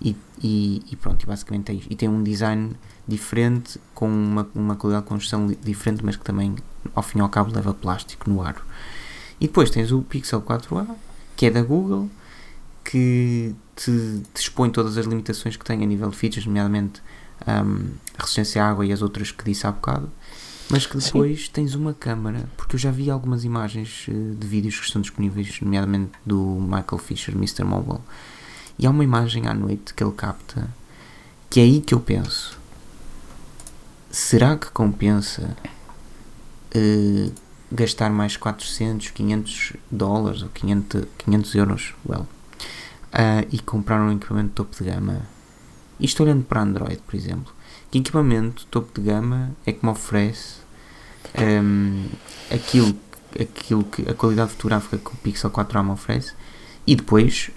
E, 0.00 0.16
e, 0.42 0.82
e 0.90 0.96
pronto, 0.96 1.22
e 1.22 1.26
basicamente 1.26 1.70
é 1.70 1.74
isto. 1.74 1.92
E 1.92 1.96
tem 1.96 2.08
um 2.08 2.22
design 2.22 2.72
diferente, 3.06 3.80
com 3.94 4.08
uma, 4.08 4.48
uma 4.54 4.76
qualidade 4.76 5.04
de 5.04 5.08
construção 5.08 5.46
diferente, 5.62 6.04
mas 6.04 6.16
que 6.16 6.24
também, 6.24 6.56
ao 6.94 7.02
fim 7.02 7.18
e 7.18 7.20
ao 7.20 7.28
cabo, 7.28 7.52
leva 7.54 7.72
plástico 7.72 8.28
no 8.28 8.42
aro. 8.42 8.62
E 9.40 9.46
depois 9.46 9.70
tens 9.70 9.92
o 9.92 10.02
Pixel 10.02 10.42
4a, 10.42 10.86
que 11.36 11.46
é 11.46 11.50
da 11.50 11.62
Google, 11.62 12.08
que 12.84 13.54
te, 13.76 14.22
te 14.34 14.40
expõe 14.40 14.70
todas 14.70 14.98
as 14.98 15.06
limitações 15.06 15.56
que 15.56 15.64
tem 15.64 15.82
a 15.82 15.86
nível 15.86 16.10
de 16.10 16.16
features, 16.16 16.46
nomeadamente 16.46 17.02
a 17.46 17.64
resistência 18.18 18.62
à 18.62 18.70
água 18.70 18.86
e 18.86 18.92
as 18.92 19.02
outras 19.02 19.30
que 19.30 19.44
disse 19.44 19.66
há 19.66 19.72
bocado. 19.72 20.10
Mas 20.70 20.86
que 20.86 20.98
Sim. 21.00 21.06
depois 21.06 21.48
tens 21.48 21.74
uma 21.74 21.92
câmara, 21.92 22.48
porque 22.56 22.76
eu 22.76 22.80
já 22.80 22.90
vi 22.90 23.10
algumas 23.10 23.44
imagens 23.44 24.06
eh, 24.08 24.12
de 24.12 24.46
vídeos 24.46 24.78
que 24.78 24.86
estão 24.86 25.02
disponíveis, 25.02 25.60
nomeadamente 25.60 26.12
do 26.24 26.38
Michael 26.38 26.98
Fisher, 26.98 27.34
Mr. 27.34 27.64
Mobile, 27.64 28.00
e 28.78 28.86
há 28.86 28.90
uma 28.90 29.04
imagem 29.04 29.46
à 29.46 29.54
noite 29.54 29.92
que 29.92 30.02
ele 30.02 30.12
capta, 30.12 30.70
que 31.50 31.60
é 31.60 31.64
aí 31.64 31.80
que 31.80 31.92
eu 31.92 32.00
penso: 32.00 32.58
será 34.10 34.56
que 34.56 34.70
compensa 34.70 35.54
eh, 36.74 37.30
gastar 37.70 38.10
mais 38.10 38.36
400, 38.36 39.10
500 39.10 39.72
dólares 39.90 40.42
ou 40.42 40.48
500, 40.48 41.04
500 41.18 41.54
euros 41.54 41.94
well, 42.08 42.26
ah, 43.12 43.44
e 43.50 43.58
comprar 43.58 44.00
um 44.00 44.12
equipamento 44.12 44.50
topo 44.54 44.76
de 44.76 44.90
gama? 44.90 45.22
Isto 46.00 46.22
olhando 46.22 46.44
para 46.44 46.62
Android, 46.62 46.98
por 47.06 47.14
exemplo. 47.14 47.52
Que 47.90 47.98
equipamento 47.98 48.66
topo 48.66 49.00
de 49.00 49.06
gama 49.06 49.50
é 49.66 49.72
que 49.72 49.84
me 49.84 49.92
oferece 49.92 50.56
ehm, 51.34 52.06
aquilo, 52.50 52.96
aquilo 53.38 53.84
que 53.84 54.08
a 54.10 54.14
qualidade 54.14 54.50
fotográfica 54.52 54.98
que 54.98 55.14
o 55.14 55.16
Pixel 55.18 55.50
4a 55.50 55.84
me 55.84 55.90
oferece 55.90 56.32
e 56.86 56.96
depois, 56.96 57.50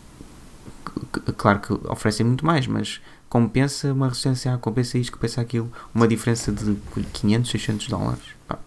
claro 1.37 1.59
que 1.59 1.73
oferecem 1.89 2.25
muito 2.25 2.45
mais, 2.45 2.67
mas 2.67 3.01
compensa 3.29 3.91
uma 3.91 4.07
resistência 4.07 4.53
A, 4.53 4.57
compensa 4.57 4.97
isto, 4.97 5.13
compensa 5.13 5.41
aquilo, 5.41 5.71
uma 5.93 6.07
diferença 6.07 6.51
de 6.51 6.75
500, 7.13 7.51
600 7.51 7.87
dólares? 7.87 8.23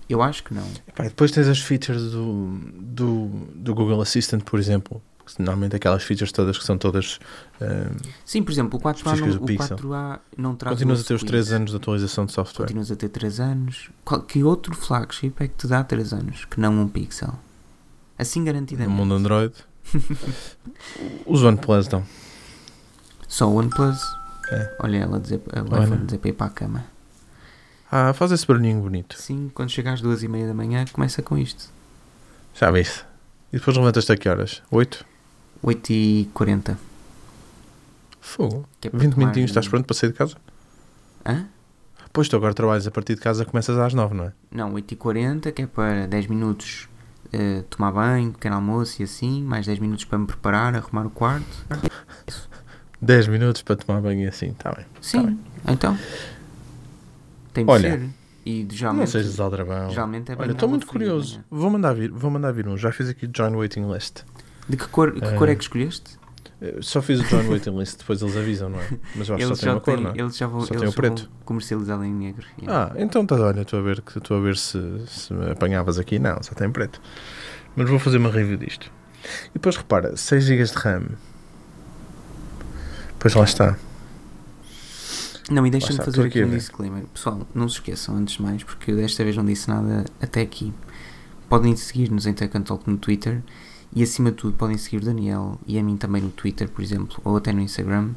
Eu 0.08 0.22
acho 0.22 0.42
que 0.42 0.52
não. 0.52 0.66
Depois 0.96 1.30
tens 1.30 1.46
as 1.46 1.60
features 1.60 2.10
do, 2.10 2.58
do, 2.74 3.26
do 3.54 3.74
Google 3.74 4.00
Assistant, 4.00 4.42
por 4.42 4.58
exemplo. 4.58 5.00
Normalmente 5.38 5.76
aquelas 5.76 6.02
features 6.02 6.32
todas 6.32 6.56
que 6.56 6.64
são 6.64 6.78
todas. 6.78 7.18
hum, 7.60 7.96
Sim, 8.24 8.42
por 8.42 8.52
exemplo, 8.52 8.78
o 8.78 8.82
4A 8.82 8.96
Específicas 8.96 9.34
não, 9.34 9.42
o 9.42 9.46
Pixel. 9.46 9.76
4A 9.76 10.18
não 10.36 10.54
traz 10.56 10.74
continuas 10.76 11.00
a 11.00 11.04
ter 11.04 11.14
os 11.14 11.20
squeeze. 11.20 11.48
3 11.48 11.52
anos 11.52 11.70
de 11.72 11.76
atualização 11.76 12.24
de 12.26 12.32
software. 12.32 12.66
Continuas 12.66 12.90
a 12.90 12.96
ter 12.96 13.08
3 13.08 13.40
anos. 13.40 13.90
Qual, 14.04 14.22
que 14.22 14.42
outro 14.42 14.74
flagship 14.74 15.34
é 15.40 15.48
que 15.48 15.54
te 15.54 15.66
dá 15.66 15.82
3 15.84 16.12
anos? 16.12 16.44
Que 16.44 16.60
não 16.60 16.72
um 16.80 16.88
Pixel? 16.88 17.34
Assim 18.18 18.40
No 18.40 18.46
garantidamente. 18.46 18.90
mundo 18.96 19.14
Android. 19.14 19.54
os 21.26 21.42
OnePlus 21.42 21.88
dão. 21.88 22.04
Só 23.26 23.48
o 23.48 23.54
OnePlus. 23.56 24.00
É. 24.50 24.76
Olha 24.80 24.96
ela 24.98 25.20
dizer, 25.20 25.40
iPhone 25.46 26.04
dizer 26.06 26.18
para 26.18 26.30
ir 26.30 26.32
para 26.32 26.46
a 26.46 26.50
cama. 26.50 26.84
Ah, 27.90 28.12
faz 28.12 28.32
esse 28.32 28.46
barulhinho 28.46 28.80
bonito. 28.80 29.16
Sim, 29.18 29.50
quando 29.54 29.70
chega 29.70 29.92
às 29.92 30.00
duas 30.00 30.22
e 30.22 30.28
meia 30.28 30.46
da 30.46 30.54
manhã, 30.54 30.84
começa 30.92 31.22
com 31.22 31.36
isto. 31.38 31.70
Já 32.54 32.70
viste. 32.70 33.04
E 33.52 33.58
depois 33.58 33.76
levantas-te 33.76 34.12
a 34.12 34.16
que 34.16 34.28
horas? 34.28 34.62
8? 34.70 35.04
8 35.62 35.90
e 35.92 36.30
40 36.34 36.78
Fogo. 38.20 38.68
que 38.80 38.88
é 38.88 38.90
para 38.90 39.00
20 39.00 39.10
tomar- 39.14 39.26
minutinhos, 39.26 39.50
estás 39.50 39.68
pronto 39.68 39.86
para 39.86 39.94
sair 39.96 40.10
de 40.10 40.16
casa? 40.16 40.36
Hã? 41.26 41.46
Pois 42.12 42.28
tu 42.28 42.36
agora 42.36 42.54
trabalhas 42.54 42.86
a 42.86 42.90
partir 42.90 43.14
de 43.14 43.20
casa, 43.20 43.44
começas 43.44 43.76
às 43.78 43.94
9, 43.94 44.14
não 44.14 44.24
é? 44.24 44.32
Não, 44.50 44.72
8 44.74 44.92
e 44.92 44.96
40 44.96 45.52
que 45.52 45.62
é 45.62 45.66
para 45.66 46.06
10 46.06 46.26
minutos 46.26 46.88
eh, 47.32 47.62
tomar 47.70 47.92
banho, 47.92 48.32
pequeno 48.32 48.56
almoço 48.56 49.00
e 49.00 49.04
assim. 49.04 49.42
Mais 49.42 49.66
10 49.66 49.78
minutos 49.78 50.04
para 50.04 50.18
me 50.18 50.26
preparar, 50.26 50.74
arrumar 50.74 51.06
o 51.06 51.10
quarto. 51.10 51.46
10 53.00 53.28
minutos 53.28 53.62
para 53.62 53.76
tomar 53.76 54.00
banho 54.00 54.22
e 54.22 54.26
assim, 54.26 54.48
está 54.48 54.72
bem. 54.72 54.84
Sim, 55.00 55.26
bem. 55.26 55.38
então. 55.68 55.96
Tem 57.52 57.64
de 57.64 57.70
Olha, 57.70 57.90
ser. 57.98 58.08
E 58.46 58.64
Não 58.64 58.70
geralmente, 58.74 59.10
sejas 59.10 59.38
aldrabão. 59.38 59.90
geralmente 59.90 60.32
é 60.32 60.36
Olha, 60.38 60.52
estou 60.52 60.68
muito 60.68 60.86
curioso. 60.86 61.34
manhã. 61.34 61.44
Vou 61.50 61.70
mandar 61.70 61.92
vir, 61.92 62.10
vou 62.10 62.30
mandar 62.30 62.52
vir 62.52 62.66
um. 62.66 62.76
Já 62.78 62.90
fiz 62.90 63.08
aqui 63.08 63.28
Join 63.34 63.54
Waiting 63.54 63.90
List. 63.92 64.22
De 64.68 64.76
que 64.76 64.86
cor, 64.88 65.12
que 65.12 65.24
Eh, 65.24 65.32
cor 65.36 65.48
é 65.48 65.54
que 65.54 65.62
escolheste? 65.62 66.18
Eu 66.60 66.82
Só 66.82 67.00
fiz 67.00 67.20
o 67.20 67.24
Join 67.24 67.46
Waiting 67.48 67.78
List, 67.78 67.98
depois 67.98 68.20
eles 68.20 68.36
avisam, 68.36 68.68
não 68.68 68.80
é? 68.80 68.88
Mas 69.14 69.28
eu 69.28 69.36
acho 69.36 69.46
que 69.46 69.54
só 69.54 69.62
tem 69.62 69.72
uma 69.72 69.80
cor, 69.80 70.00
não 70.00 70.10
é? 70.10 70.14
eles 70.18 70.36
já 70.36 70.46
vão, 70.48 70.60
Só 70.60 70.66
tem 70.66 70.76
eles 70.78 70.88
o 70.88 70.92
já 70.96 71.02
vão 71.02 71.14
preto. 71.14 71.30
comercializá-lo 71.44 72.04
em 72.04 72.12
negro. 72.12 72.44
yeah. 72.60 72.92
Ah, 72.92 73.00
então 73.00 73.24
tá, 73.24 73.36
olha, 73.36 73.60
estou 73.62 73.78
a 73.78 73.82
ver, 73.82 74.02
estou 74.16 74.36
a 74.36 74.40
ver 74.40 74.56
se, 74.56 74.78
se 75.06 75.32
apanhavas 75.52 75.98
aqui. 75.98 76.18
Não, 76.18 76.42
só 76.42 76.54
tem 76.54 76.68
preto. 76.70 77.00
Mas 77.76 77.88
vou 77.88 77.98
fazer 78.00 78.16
uma 78.18 78.30
review 78.30 78.56
disto. 78.56 78.90
E 79.50 79.54
depois 79.54 79.76
repara, 79.76 80.16
6 80.16 80.44
GB 80.44 80.64
de 80.64 80.72
RAM. 80.72 81.02
Pois 83.20 83.34
lá 83.34 83.44
está. 83.44 83.76
Não, 85.50 85.66
e 85.66 85.70
deixa-me 85.70 85.98
fazer 85.98 86.20
aqui 86.20 86.40
aqui 86.40 86.44
um 86.44 86.50
disclaimer. 86.50 87.04
Pessoal, 87.06 87.46
não 87.54 87.68
se 87.68 87.76
esqueçam, 87.76 88.16
antes 88.16 88.34
de 88.36 88.42
mais, 88.42 88.62
porque 88.62 88.92
desta 88.92 89.24
vez 89.24 89.36
não 89.36 89.44
disse 89.44 89.68
nada 89.68 90.04
até 90.20 90.42
aqui. 90.42 90.72
Podem 91.48 91.74
seguir-nos 91.74 92.26
em 92.26 92.34
Tech 92.34 92.52
no 92.86 92.98
Twitter 92.98 93.42
e, 93.94 94.02
acima 94.02 94.30
de 94.30 94.36
tudo, 94.36 94.56
podem 94.56 94.76
seguir 94.76 94.98
o 94.98 95.04
Daniel 95.04 95.58
e 95.66 95.78
a 95.78 95.82
mim 95.82 95.96
também 95.96 96.22
no 96.22 96.30
Twitter, 96.30 96.68
por 96.68 96.82
exemplo, 96.82 97.20
ou 97.24 97.36
até 97.36 97.52
no 97.52 97.60
Instagram, 97.60 98.12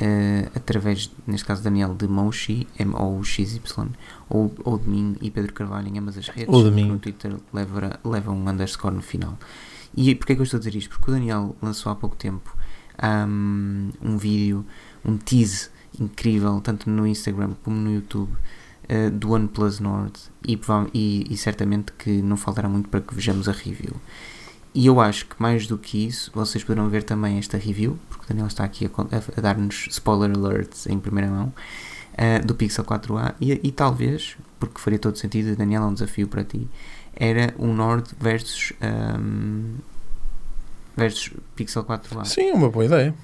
eh, 0.00 0.48
através, 0.54 1.10
neste 1.26 1.46
caso, 1.46 1.62
Daniel 1.62 1.94
de 1.94 2.06
Moshi, 2.06 2.66
M-O-U-X-Y, 2.78 3.88
ou, 4.28 4.54
ou 4.64 4.78
de 4.78 4.88
mim 4.88 5.16
e 5.20 5.30
Pedro 5.30 5.52
Carvalho 5.52 5.88
em 5.88 5.98
ambas 5.98 6.16
as 6.16 6.28
redes. 6.28 6.54
Ou 6.54 6.64
de 6.64 6.70
mim. 6.70 6.88
No 6.88 6.98
Twitter 6.98 7.36
leva, 7.52 7.98
leva 8.04 8.30
um 8.30 8.48
underscore 8.48 8.94
no 8.94 9.02
final. 9.02 9.38
E 9.94 10.14
porquê 10.14 10.32
é 10.32 10.36
que 10.36 10.40
eu 10.40 10.44
estou 10.44 10.58
a 10.58 10.60
dizer 10.60 10.76
isto? 10.76 10.90
Porque 10.90 11.10
o 11.10 11.14
Daniel 11.14 11.56
lançou 11.60 11.90
há 11.90 11.96
pouco 11.96 12.14
tempo 12.16 12.56
um, 13.02 13.90
um 14.00 14.16
vídeo, 14.16 14.64
um 15.04 15.16
tease 15.16 15.68
incrível, 15.98 16.60
tanto 16.60 16.88
no 16.88 17.06
Instagram 17.06 17.54
como 17.64 17.76
no 17.76 17.92
YouTube, 17.92 18.30
eh, 18.88 19.10
do 19.10 19.32
OnePlus 19.32 19.80
Nord 19.80 20.12
e, 20.46 20.58
e, 20.94 21.26
e 21.30 21.36
certamente 21.36 21.92
que 21.92 22.22
não 22.22 22.36
faltará 22.36 22.68
muito 22.68 22.88
para 22.88 23.00
que 23.00 23.14
vejamos 23.14 23.48
a 23.48 23.52
review. 23.52 23.94
E 24.74 24.86
eu 24.86 25.00
acho 25.00 25.26
que 25.26 25.34
mais 25.42 25.66
do 25.66 25.76
que 25.76 26.06
isso, 26.06 26.30
vocês 26.34 26.62
poderão 26.62 26.88
ver 26.88 27.02
também 27.02 27.38
esta 27.38 27.56
review, 27.58 27.98
porque 28.08 28.24
o 28.24 28.28
Daniel 28.28 28.46
está 28.46 28.62
aqui 28.64 28.86
a, 28.86 28.88
a- 29.38 29.40
dar-nos 29.40 29.86
spoiler 29.90 30.30
alerts 30.36 30.86
em 30.86 30.98
primeira 30.98 31.28
mão, 31.30 31.52
eh, 32.16 32.38
do 32.38 32.54
Pixel 32.54 32.84
4a 32.84 33.34
e, 33.40 33.52
e 33.66 33.72
talvez, 33.72 34.36
porque 34.60 34.80
faria 34.80 34.98
todo 34.98 35.16
sentido, 35.16 35.56
Daniel, 35.56 35.82
é 35.82 35.86
um 35.86 35.94
desafio 35.94 36.28
para 36.28 36.44
ti, 36.44 36.68
era 37.16 37.52
o 37.58 37.66
Nord 37.66 38.10
versus, 38.20 38.72
ahm, 38.80 39.74
versus 40.96 41.32
Pixel 41.56 41.84
4a. 41.84 42.24
Sim, 42.24 42.50
é 42.50 42.54
uma 42.54 42.70
boa 42.70 42.84
ideia. 42.84 43.14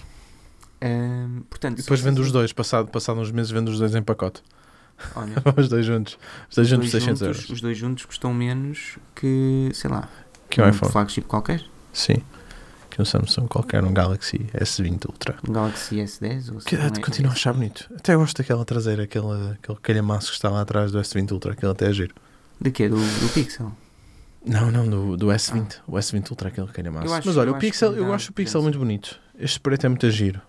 Ahm, 0.80 1.42
portanto, 1.48 1.78
E 1.78 1.82
depois 1.82 2.00
vocês- 2.00 2.18
os 2.18 2.32
dois, 2.32 2.52
passado, 2.52 2.88
passado 2.90 3.20
uns 3.20 3.30
meses, 3.30 3.50
vende 3.50 3.70
os 3.70 3.78
dois 3.78 3.94
em 3.94 4.02
pacote. 4.02 4.42
Olha, 5.14 5.34
os 5.56 5.68
dois 5.68 5.84
juntos. 5.84 6.18
Os 6.50 6.56
dois 6.56 6.66
os 6.66 6.70
juntos, 6.70 6.90
dois 6.90 7.02
600 7.04 7.20
juntos- 7.20 7.22
euros. 7.22 7.50
Os 7.50 7.60
dois 7.60 7.78
juntos 7.78 8.04
custam 8.06 8.32
menos 8.34 8.98
que, 9.14 9.70
sei 9.74 9.90
lá, 9.90 10.08
Que 10.56 10.60
é 10.62 10.64
um 10.64 10.70
iPhone. 10.70 10.90
flagship 10.92 11.22
qualquer. 11.26 11.62
Sim. 11.92 12.16
Que 12.90 13.02
um 13.02 13.04
Samsung 13.04 13.46
qualquer, 13.46 13.84
um 13.84 13.92
Galaxy 13.92 14.38
S20 14.54 15.04
Ultra. 15.06 15.36
Um 15.46 15.52
Galaxy 15.52 15.96
S10 15.96 16.54
ou 16.54 16.60
Que 16.60 16.76
não 16.78 16.86
é 16.86 16.90
continua 17.00 17.30
a 17.32 17.34
achar 17.34 17.52
S10. 17.52 17.56
bonito. 17.58 17.90
Até 17.94 18.16
gosto 18.16 18.38
daquela 18.38 18.64
traseira, 18.64 19.02
aquele, 19.02 19.50
aquele 19.52 19.78
calhamaço 19.82 20.28
que 20.28 20.34
está 20.36 20.48
lá 20.48 20.62
atrás 20.62 20.90
do 20.90 20.98
S20 20.98 21.30
Ultra, 21.32 21.52
aquele 21.52 21.72
até 21.72 21.90
é 21.90 21.92
giro. 21.92 22.14
De 22.58 22.70
quê? 22.70 22.88
Do, 22.88 22.96
do 22.96 23.28
Pixel? 23.34 23.70
Não, 24.46 24.70
não, 24.70 24.88
do, 24.88 25.16
do 25.16 25.26
S20. 25.26 25.76
O 25.86 25.92
S20 25.96 26.30
Ultra, 26.30 26.48
aquele 26.48 26.68
calhamaço. 26.68 27.12
Acho- 27.12 27.26
Mas 27.28 27.36
olha, 27.36 27.48
eu 27.48 27.52
o 27.52 27.56
acho 27.56 27.66
Pixel, 27.66 27.92
eu 27.94 28.12
acho 28.14 28.30
o 28.30 28.32
Pixel 28.32 28.62
muito 28.62 28.78
bonito. 28.78 29.20
Este 29.38 29.60
preto 29.60 29.84
é 29.84 29.88
muito 29.90 30.10
giro. 30.10 30.40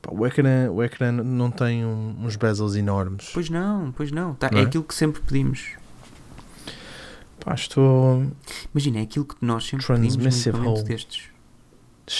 Pá, 0.00 0.10
o, 0.12 0.26
ecrã, 0.26 0.70
o 0.70 0.82
ecrã 0.82 1.10
não 1.10 1.50
tem 1.50 1.84
um- 1.84 2.14
uns 2.24 2.36
bezels 2.36 2.76
enormes. 2.76 3.30
Pois 3.32 3.48
não, 3.48 3.90
pois 3.92 4.12
não. 4.12 4.34
Tá, 4.34 4.50
Não 4.52 4.58
é 4.58 4.62
é? 4.62 4.66
aquilo 4.66 4.84
que 4.84 4.94
sempre 4.94 5.20
pedimos. 5.22 5.70
Pá, 7.44 7.54
estou. 7.54 8.26
Imagina, 8.74 9.00
é 9.00 9.02
aquilo 9.02 9.24
que 9.26 9.36
nós 9.42 9.64
sempre 9.66 9.86
pedimos 9.86 10.14
Transmissive 10.14 10.48
equipamento 10.56 10.80
hole. 10.80 10.88
destes. 10.88 11.22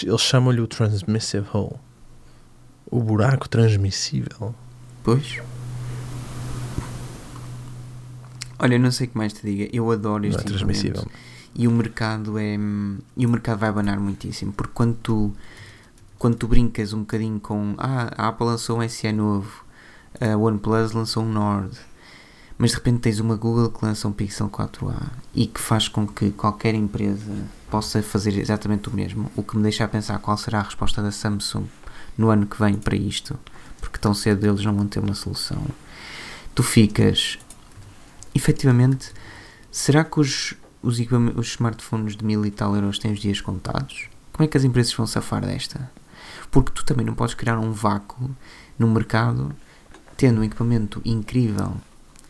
Eles 0.03 0.21
chamam-lhe 0.21 0.61
o 0.61 0.67
Transmissive 0.67 1.47
Hole. 1.53 1.75
O 2.89 3.01
buraco 3.01 3.47
transmissível. 3.49 4.53
Pois. 5.03 5.41
Olha, 8.57 8.75
eu 8.75 8.79
não 8.79 8.91
sei 8.91 9.07
o 9.07 9.09
que 9.09 9.17
mais 9.17 9.33
te 9.33 9.41
diga. 9.43 9.69
Eu 9.73 9.91
adoro 9.91 10.23
Não 10.23 10.29
este 10.29 10.41
é 10.41 10.45
transmissível. 10.45 11.05
E 11.53 11.67
o 11.67 11.71
mercado 11.71 12.37
é. 12.37 12.55
E 13.17 13.25
o 13.25 13.29
mercado 13.29 13.59
vai 13.59 13.69
abanar 13.69 13.99
muitíssimo. 13.99 14.53
Porque 14.53 14.73
quando 14.73 14.95
tu, 14.95 15.33
quando 16.17 16.35
tu 16.35 16.47
brincas 16.47 16.93
um 16.93 16.99
bocadinho 16.99 17.39
com. 17.39 17.75
Ah, 17.77 18.11
a 18.17 18.27
Apple 18.29 18.45
lançou 18.45 18.79
um 18.79 18.87
SE 18.89 19.11
novo. 19.11 19.63
A 20.19 20.37
OnePlus 20.37 20.93
lançou 20.93 21.23
um 21.23 21.31
Nord. 21.31 21.77
Mas 22.57 22.71
de 22.71 22.77
repente 22.77 22.99
tens 22.99 23.19
uma 23.19 23.35
Google 23.35 23.69
que 23.69 23.83
lança 23.83 24.07
um 24.07 24.13
Pixel 24.13 24.49
4a 24.49 25.11
e 25.33 25.45
que 25.45 25.59
faz 25.59 25.87
com 25.87 26.07
que 26.07 26.31
qualquer 26.31 26.73
empresa 26.73 27.33
possa 27.69 28.01
fazer 28.01 28.37
exatamente 28.37 28.87
o 28.87 28.93
mesmo. 28.93 29.29
O 29.35 29.43
que 29.43 29.57
me 29.57 29.63
deixa 29.63 29.83
a 29.83 29.87
pensar 29.87 30.19
qual 30.19 30.37
será 30.37 30.59
a 30.59 30.63
resposta 30.63 31.01
da 31.01 31.11
Samsung 31.11 31.65
no 32.17 32.29
ano 32.29 32.45
que 32.45 32.57
vem 32.57 32.75
para 32.75 32.95
isto. 32.95 33.37
Porque 33.81 33.99
tão 33.99 34.13
cedo 34.13 34.45
eles 34.45 34.63
não 34.63 34.73
vão 34.73 34.87
ter 34.87 34.99
uma 34.99 35.13
solução. 35.13 35.61
Tu 36.53 36.63
ficas. 36.63 37.37
Efetivamente, 38.33 39.11
será 39.69 40.05
que 40.05 40.19
os, 40.19 40.53
os, 40.81 40.97
os 41.35 41.47
smartphones 41.47 42.15
de 42.15 42.23
mil 42.23 42.45
e 42.45 42.51
tal 42.51 42.73
euros 42.73 42.99
têm 42.99 43.11
os 43.11 43.19
dias 43.19 43.41
contados? 43.41 44.07
Como 44.31 44.45
é 44.45 44.47
que 44.47 44.57
as 44.57 44.63
empresas 44.63 44.93
vão 44.93 45.05
safar 45.05 45.45
desta? 45.45 45.89
Porque 46.49 46.71
tu 46.71 46.85
também 46.85 47.05
não 47.05 47.13
podes 47.13 47.35
criar 47.35 47.59
um 47.59 47.71
vácuo 47.71 48.29
no 48.79 48.87
mercado 48.87 49.53
tendo 50.17 50.39
um 50.39 50.43
equipamento 50.43 51.01
incrível 51.03 51.75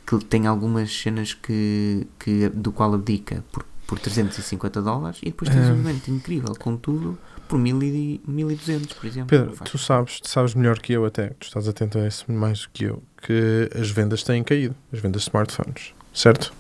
que 0.06 0.18
tem 0.26 0.48
algumas 0.48 0.92
cenas 0.96 1.34
que, 1.34 2.06
que 2.20 2.50
do 2.50 2.72
qual 2.72 2.94
abdica 2.94 3.44
por, 3.52 3.66
por 3.88 4.00
350 4.00 4.82
dólares 4.82 5.20
e 5.22 5.26
depois 5.26 5.50
tens 5.50 5.62
É. 5.68 5.72
um 5.72 5.74
equipamento 5.74 6.12
incrível 6.12 6.56
com 6.60 6.78
tudo 6.78 7.18
por 7.48 7.60
1000 7.60 7.84
e 7.84 8.22
1200 8.28 8.94
por 8.94 9.06
exemplo 9.06 9.28
Pedro, 9.30 9.56
tu 9.64 9.78
sabes, 9.78 10.20
tu 10.20 10.30
sabes 10.30 10.54
melhor 10.56 10.80
que 10.80 10.94
eu 10.94 11.06
até, 11.06 11.30
tu 11.40 11.44
estás 11.46 11.68
atento 11.68 11.98
a 12.00 12.08
isso 12.08 12.32
mais 12.32 12.62
do 12.62 12.70
que 12.74 12.86
eu, 12.86 13.04
que 13.22 13.70
as 13.80 13.90
vendas 13.90 14.24
têm 14.24 14.44
caído, 14.44 14.76
as 14.92 15.00
vendas 15.00 15.22
de 15.24 15.28
smartphones, 15.30 15.94
certo? 16.14 16.54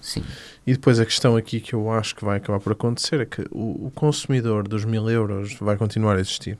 sim 0.00 0.22
E 0.66 0.72
depois 0.72 0.98
a 1.00 1.04
questão 1.04 1.36
aqui 1.36 1.60
que 1.60 1.74
eu 1.74 1.90
acho 1.90 2.14
que 2.14 2.24
vai 2.24 2.38
acabar 2.38 2.60
por 2.60 2.72
acontecer 2.72 3.20
é 3.20 3.24
que 3.26 3.42
o, 3.50 3.86
o 3.86 3.92
consumidor 3.94 4.66
dos 4.66 4.84
mil 4.84 5.08
euros 5.10 5.54
vai 5.60 5.76
continuar 5.76 6.16
a 6.16 6.20
existir. 6.20 6.58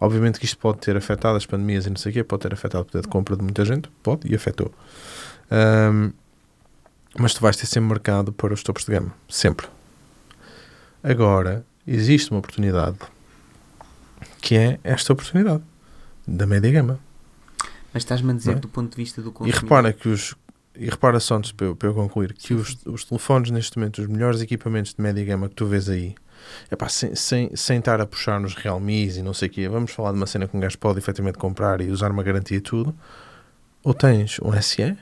Obviamente 0.00 0.40
que 0.40 0.46
isto 0.46 0.58
pode 0.58 0.78
ter 0.78 0.96
afetado 0.96 1.36
as 1.36 1.44
pandemias 1.44 1.86
e 1.86 1.90
não 1.90 1.96
sei 1.96 2.10
o 2.10 2.12
quê, 2.14 2.24
pode 2.24 2.42
ter 2.42 2.54
afetado 2.54 2.82
o 2.82 2.86
poder 2.86 3.02
de 3.02 3.08
compra 3.08 3.36
de 3.36 3.42
muita 3.42 3.64
gente, 3.64 3.90
pode, 4.02 4.30
e 4.30 4.34
afetou. 4.34 4.72
Ahm, 5.50 6.12
mas 7.18 7.34
tu 7.34 7.40
vais 7.42 7.56
ter 7.56 7.66
sempre 7.66 7.90
mercado 7.90 8.32
para 8.32 8.54
os 8.54 8.62
topos 8.62 8.84
de 8.84 8.92
gama, 8.92 9.12
sempre. 9.28 9.66
Agora, 11.02 11.64
existe 11.86 12.30
uma 12.30 12.38
oportunidade 12.38 12.98
que 14.40 14.54
é 14.56 14.80
esta 14.82 15.12
oportunidade 15.12 15.62
da 16.26 16.46
média 16.46 16.70
gama. 16.70 16.98
mas 17.92 18.02
estás-me 18.02 18.30
a 18.30 18.34
dizer 18.34 18.52
é? 18.52 18.54
do 18.54 18.68
ponto 18.68 18.90
de 18.90 18.96
vista 18.96 19.20
do 19.20 19.28
E 19.28 19.32
consumidor 19.32 19.62
repara 19.62 19.92
que 19.92 20.08
os. 20.08 20.34
E 20.76 20.88
repara 20.88 21.20
só 21.20 21.36
antes 21.36 21.52
para 21.52 21.66
eu, 21.66 21.76
para 21.76 21.88
eu 21.88 21.94
concluir 21.94 22.32
que 22.32 22.54
os, 22.54 22.78
os 22.86 23.04
telefones 23.04 23.50
neste 23.50 23.76
momento, 23.76 24.00
os 24.00 24.06
melhores 24.06 24.40
equipamentos 24.40 24.94
de 24.94 25.02
média 25.02 25.24
gama 25.24 25.48
que 25.48 25.54
tu 25.54 25.66
vês 25.66 25.88
aí, 25.88 26.14
epá, 26.70 26.88
sem, 26.88 27.14
sem, 27.14 27.54
sem 27.56 27.78
estar 27.78 28.00
a 28.00 28.06
puxar 28.06 28.40
nos 28.40 28.54
Realmes 28.54 29.16
e 29.16 29.22
não 29.22 29.32
sei 29.34 29.48
o 29.48 29.50
quê, 29.50 29.68
vamos 29.68 29.90
falar 29.92 30.12
de 30.12 30.16
uma 30.16 30.26
cena 30.26 30.46
que 30.48 30.56
um 30.56 30.60
gajo 30.60 30.78
pode 30.78 30.98
efetivamente 30.98 31.38
comprar 31.38 31.80
e 31.80 31.90
usar 31.90 32.10
uma 32.10 32.22
garantia 32.22 32.56
e 32.56 32.60
tudo, 32.60 32.94
ou 33.82 33.94
tens 33.94 34.38
um 34.42 34.52
SE 34.60 34.96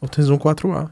ou 0.00 0.08
tens 0.08 0.28
um 0.30 0.38
4A 0.38 0.90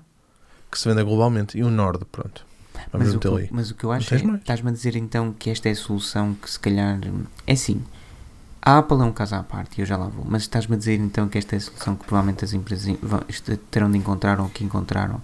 que 0.71 0.79
se 0.79 0.89
vende 0.89 1.03
globalmente 1.05 1.57
e 1.57 1.65
um 1.65 1.71
Nord, 1.71 2.05
pronto. 2.07 2.45
Vamos 2.93 3.09
Mas 3.09 3.15
o, 3.17 3.19
que, 3.21 3.27
ali. 3.29 3.49
mas 3.51 3.71
o 3.71 3.75
que 3.75 3.85
eu 3.85 3.93
acho 3.93 4.13
é, 4.15 4.17
estás-me 4.37 4.69
a 4.71 4.73
dizer 4.73 4.97
então 4.97 5.33
que 5.33 5.49
esta 5.51 5.69
é 5.69 5.73
a 5.73 5.77
solução 5.77 6.35
que 6.35 6.51
se 6.51 6.59
calhar 6.61 6.99
é 7.47 7.53
assim. 7.53 7.83
A 8.61 8.79
Apple 8.79 9.01
é 9.01 9.05
um 9.05 9.13
caso 9.13 9.35
à 9.37 9.43
parte 9.43 9.79
e 9.79 9.83
eu 9.83 9.87
já 9.87 9.97
lá 9.97 10.09
vou, 10.09 10.25
mas 10.29 10.43
estás-me 10.43 10.75
a 10.75 10.79
dizer 10.79 10.99
então 11.01 11.29
que 11.29 11.39
esta 11.39 11.55
é 11.55 11.59
a 11.59 11.61
solução 11.61 11.95
que 11.97 12.05
provavelmente 12.05 12.45
as 12.45 12.53
empresas 12.53 12.97
vão- 13.01 13.23
terão 13.71 13.91
de 13.91 13.97
encontrar 13.97 14.41
ou 14.41 14.49
que 14.49 14.65
encontraram 14.65 15.23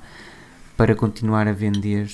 para 0.77 0.95
continuar 0.95 1.47
a 1.49 1.53
vender 1.53 2.11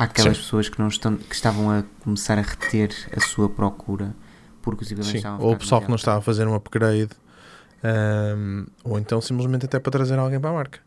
àquelas 0.00 0.38
Sim. 0.38 0.42
pessoas 0.42 0.68
que 0.70 0.78
não 0.78 0.88
estão 0.88 1.16
que 1.16 1.34
estavam 1.34 1.70
a 1.70 1.84
começar 2.02 2.38
a 2.38 2.42
reter 2.42 2.90
a 3.14 3.20
sua 3.20 3.50
procura 3.50 4.14
porque 4.62 4.82
os 4.82 4.90
estavam 4.90 5.38
a 5.38 5.44
ou 5.44 5.52
o 5.52 5.56
pessoal 5.58 5.82
que 5.82 5.88
não 5.88 5.96
está 5.96 6.16
a 6.16 6.20
fazer 6.20 6.46
um 6.46 6.54
upgrade, 6.54 7.10
ahm, 7.84 8.64
ou 8.82 8.98
então 8.98 9.20
simplesmente 9.20 9.66
até 9.66 9.78
para 9.78 9.92
trazer 9.92 10.18
alguém 10.18 10.40
para 10.40 10.50
a 10.50 10.52
marca. 10.54 10.80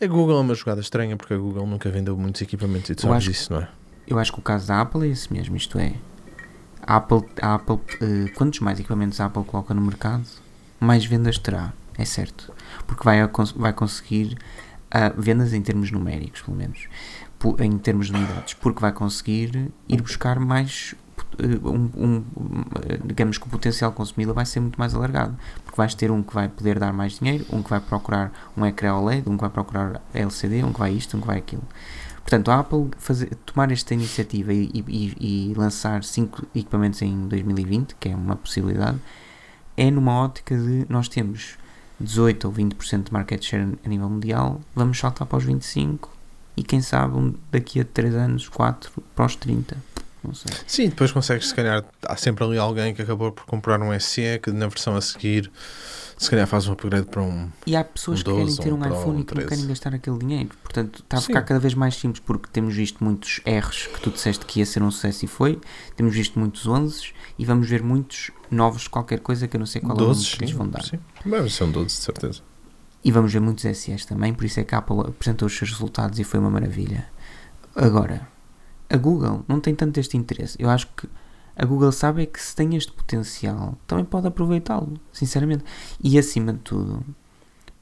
A 0.00 0.06
Google 0.06 0.38
é 0.38 0.40
uma 0.40 0.54
jogada 0.54 0.80
estranha 0.80 1.16
porque 1.16 1.34
a 1.34 1.36
Google 1.36 1.66
nunca 1.66 1.90
vendeu 1.90 2.16
muitos 2.16 2.40
equipamentos 2.42 2.90
e 2.90 2.94
tu 2.94 3.02
sabes 3.02 3.26
isso, 3.26 3.52
não 3.52 3.60
é? 3.60 3.68
Eu 4.06 4.18
acho 4.18 4.32
que 4.32 4.38
o 4.38 4.42
caso 4.42 4.66
da 4.68 4.80
Apple 4.80 5.08
é 5.08 5.10
esse 5.10 5.32
mesmo, 5.32 5.56
isto 5.56 5.78
é, 5.78 5.94
a 6.84 6.96
Apple, 6.96 7.24
a 7.40 7.54
Apple 7.54 7.78
eh, 8.00 8.28
quantos 8.34 8.60
mais 8.60 8.78
equipamentos 8.80 9.20
a 9.20 9.26
Apple 9.26 9.44
coloca 9.44 9.72
no 9.74 9.80
mercado, 9.80 10.24
mais 10.80 11.04
vendas 11.04 11.38
terá, 11.38 11.72
é 11.96 12.04
certo. 12.04 12.52
Porque 12.86 13.04
vai, 13.04 13.18
vai 13.56 13.72
conseguir 13.72 14.36
ah, 14.90 15.12
vendas 15.16 15.52
em 15.52 15.62
termos 15.62 15.92
numéricos, 15.92 16.42
pelo 16.42 16.56
menos, 16.56 16.88
em 17.58 17.78
termos 17.78 18.06
de 18.08 18.12
unidades, 18.14 18.54
porque 18.54 18.80
vai 18.80 18.92
conseguir 18.92 19.70
ir 19.88 20.02
buscar 20.02 20.38
mais, 20.38 20.94
eh, 21.38 21.58
um, 21.66 21.90
um- 21.96 22.24
eh, 22.88 22.98
digamos 23.04 23.38
que 23.38 23.46
o 23.46 23.50
potencial 23.50 23.92
consumível 23.92 24.34
vai 24.34 24.44
ser 24.46 24.60
muito 24.60 24.78
mais 24.78 24.94
alargado, 24.94 25.36
porque 25.64 25.76
vais 25.76 25.94
ter 25.94 26.10
um 26.10 26.22
que 26.22 26.34
vai 26.34 26.48
poder 26.48 26.78
dar 26.78 26.92
mais 26.92 27.18
dinheiro, 27.18 27.44
um 27.52 27.62
que 27.62 27.70
vai 27.70 27.80
procurar 27.80 28.30
um 28.56 28.64
ecrã 28.66 28.94
OLED, 28.94 29.28
um 29.28 29.36
que 29.36 29.40
vai 29.42 29.50
procurar 29.50 30.02
LCD, 30.12 30.62
um 30.64 30.72
que 30.72 30.78
vai 30.78 30.92
isto, 30.92 31.16
um 31.16 31.20
que 31.20 31.26
vai 31.26 31.38
aquilo. 31.38 31.62
Portanto, 32.22 32.50
a 32.50 32.60
Apple 32.60 32.90
fazer, 32.98 33.34
tomar 33.46 33.72
esta 33.72 33.94
iniciativa 33.94 34.52
e, 34.52 34.70
e- 34.74 35.50
e 35.50 35.54
lançar 35.56 36.04
5 36.04 36.46
equipamentos 36.54 37.00
em 37.02 37.26
2020, 37.26 37.96
que 37.98 38.08
é 38.10 38.14
uma 38.14 38.36
possibilidade, 38.36 38.98
é 39.76 39.90
numa 39.90 40.12
ótica 40.12 40.54
de 40.56 40.84
nós 40.88 41.08
temos 41.08 41.56
18 41.98 42.44
ou 42.46 42.52
20% 42.52 43.04
de 43.06 43.12
market 43.12 43.42
share 43.42 43.78
a 43.84 43.88
nível 43.88 44.08
mundial, 44.10 44.60
vamos 44.74 44.98
saltar 44.98 45.26
para 45.26 45.38
os 45.38 45.44
25 45.44 46.10
e 46.56 46.62
quem 46.62 46.80
sabe 46.80 47.34
daqui 47.50 47.80
a 47.80 47.84
3 47.84 48.14
anos, 48.14 48.48
4 48.48 48.90
para 49.14 49.24
os 49.26 49.36
30. 49.36 49.76
Não 50.22 50.34
sei. 50.34 50.52
Sim, 50.66 50.88
depois 50.90 51.10
consegues, 51.12 51.48
se 51.48 51.54
calhar, 51.54 51.82
há 52.06 52.14
sempre 52.16 52.44
ali 52.44 52.58
alguém 52.58 52.94
que 52.94 53.00
acabou 53.00 53.32
por 53.32 53.46
comprar 53.46 53.80
um 53.80 53.98
SE 53.98 54.38
que 54.42 54.50
na 54.50 54.66
versão 54.66 54.94
a 54.94 55.00
seguir, 55.00 55.50
se 56.18 56.28
calhar 56.28 56.46
faz 56.46 56.68
um 56.68 56.72
upgrade 56.72 57.06
para 57.06 57.22
um. 57.22 57.48
E 57.66 57.74
há 57.74 57.82
pessoas 57.82 58.20
Um 58.20 58.24
que 58.24 58.30
querem 58.30 58.44
12 58.44 58.60
ter 58.60 58.72
um 58.74 58.76
um 58.76 58.86
iPhone 58.86 59.16
um 59.16 59.20
e 59.20 59.24
que 59.24 59.34
não 59.34 59.42
13. 59.42 59.48
querem 59.48 59.66
gastar 59.66 59.94
aquele 59.94 60.18
dinheiro. 60.18 60.50
Portanto, 60.62 61.00
está 61.02 61.16
a 61.16 61.20
Sim. 61.20 61.28
ficar 61.28 61.42
cada 61.42 61.58
vez 61.58 61.72
mais 61.72 61.94
simples 61.96 62.22
porque 62.22 62.50
temos 62.52 62.74
visto 62.74 63.02
muitos 63.02 63.40
R's 63.46 63.86
que 63.86 63.98
tu 63.98 64.10
disseste 64.10 64.44
que 64.44 64.58
ia 64.58 64.66
ser 64.66 64.82
um 64.82 64.90
sucesso 64.90 65.24
e 65.24 65.28
foi. 65.28 65.58
Temos 65.96 66.14
visto 66.14 66.38
muitos 66.38 66.66
11 66.66 67.14
e 67.38 67.44
vamos 67.46 67.66
ver 67.66 67.82
muitos 67.82 68.30
novos 68.50 68.82
de 68.82 68.90
qualquer 68.90 69.20
coisa 69.20 69.48
que 69.48 69.56
eu 69.56 69.58
não 69.58 69.66
sei 69.66 69.80
qual 69.80 69.96
é 69.98 70.02
o 70.02 70.06
12, 70.06 70.36
que 70.36 70.44
lhes 70.44 70.50
vão 70.50 70.68
dar. 70.68 70.82
sim. 70.82 70.98
Ser 71.48 71.64
um 71.64 71.72
12, 71.72 71.86
de 71.86 71.92
certeza. 71.92 72.42
E 73.02 73.10
vamos 73.10 73.32
ver 73.32 73.40
muitos 73.40 73.64
SEs 73.64 74.04
também, 74.04 74.34
por 74.34 74.44
isso 74.44 74.60
é 74.60 74.64
que 74.64 74.74
a 74.74 74.78
Apple 74.78 75.00
apresentou 75.00 75.46
os 75.46 75.56
seus 75.56 75.70
resultados 75.72 76.18
e 76.18 76.24
foi 76.24 76.38
uma 76.38 76.50
maravilha. 76.50 77.06
Agora, 77.74 78.28
a 78.90 78.96
Google 78.96 79.44
não 79.48 79.58
tem 79.60 79.74
tanto 79.74 79.98
este 79.98 80.16
interesse. 80.16 80.56
Eu 80.60 80.68
acho 80.68 80.86
que 80.96 81.08
a 81.56 81.64
Google 81.64 81.92
sabe 81.92 82.22
é 82.22 82.26
que 82.26 82.40
se 82.40 82.54
tem 82.54 82.76
este 82.76 82.92
potencial, 82.92 83.78
também 83.86 84.04
pode 84.04 84.26
aproveitá-lo, 84.26 84.94
sinceramente. 85.12 85.64
E 86.02 86.18
acima 86.18 86.52
de 86.52 86.58
tudo, 86.60 87.04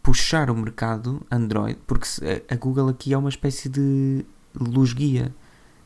puxar 0.03 0.51
o 0.51 0.57
mercado 0.57 1.21
Android, 1.31 1.79
porque 1.87 2.07
a- 2.51 2.57
Google 2.57 2.89
aqui 2.89 3.13
é 3.13 3.19
uma 3.19 3.29
espécie 3.29 3.69
de 3.69 4.25
luz 4.55 4.93
guia. 4.93 5.35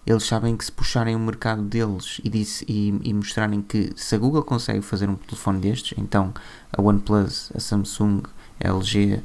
Eles 0.05 0.25
sabem 0.25 0.57
que 0.57 0.65
se 0.65 0.73
puxarem 0.73 1.15
o 1.15 1.19
mercado 1.19 1.63
deles 1.63 2.21
e, 2.25 2.29
disse, 2.29 2.65
e, 2.69 2.89
e 3.05 3.15
mostrarem 3.15 3.63
que 3.63 3.93
se 3.95 4.15
a 4.15 4.19
Google 4.19 4.43
consegue 4.43 4.83
fazer 4.83 5.09
um 5.09 5.15
telefone 5.15 5.61
destes, 5.61 5.97
então 5.97 6.35
a 6.77 6.83
OnePlus, 6.83 7.53
a 7.55 7.61
Samsung, 7.61 8.23
LG 8.63 9.21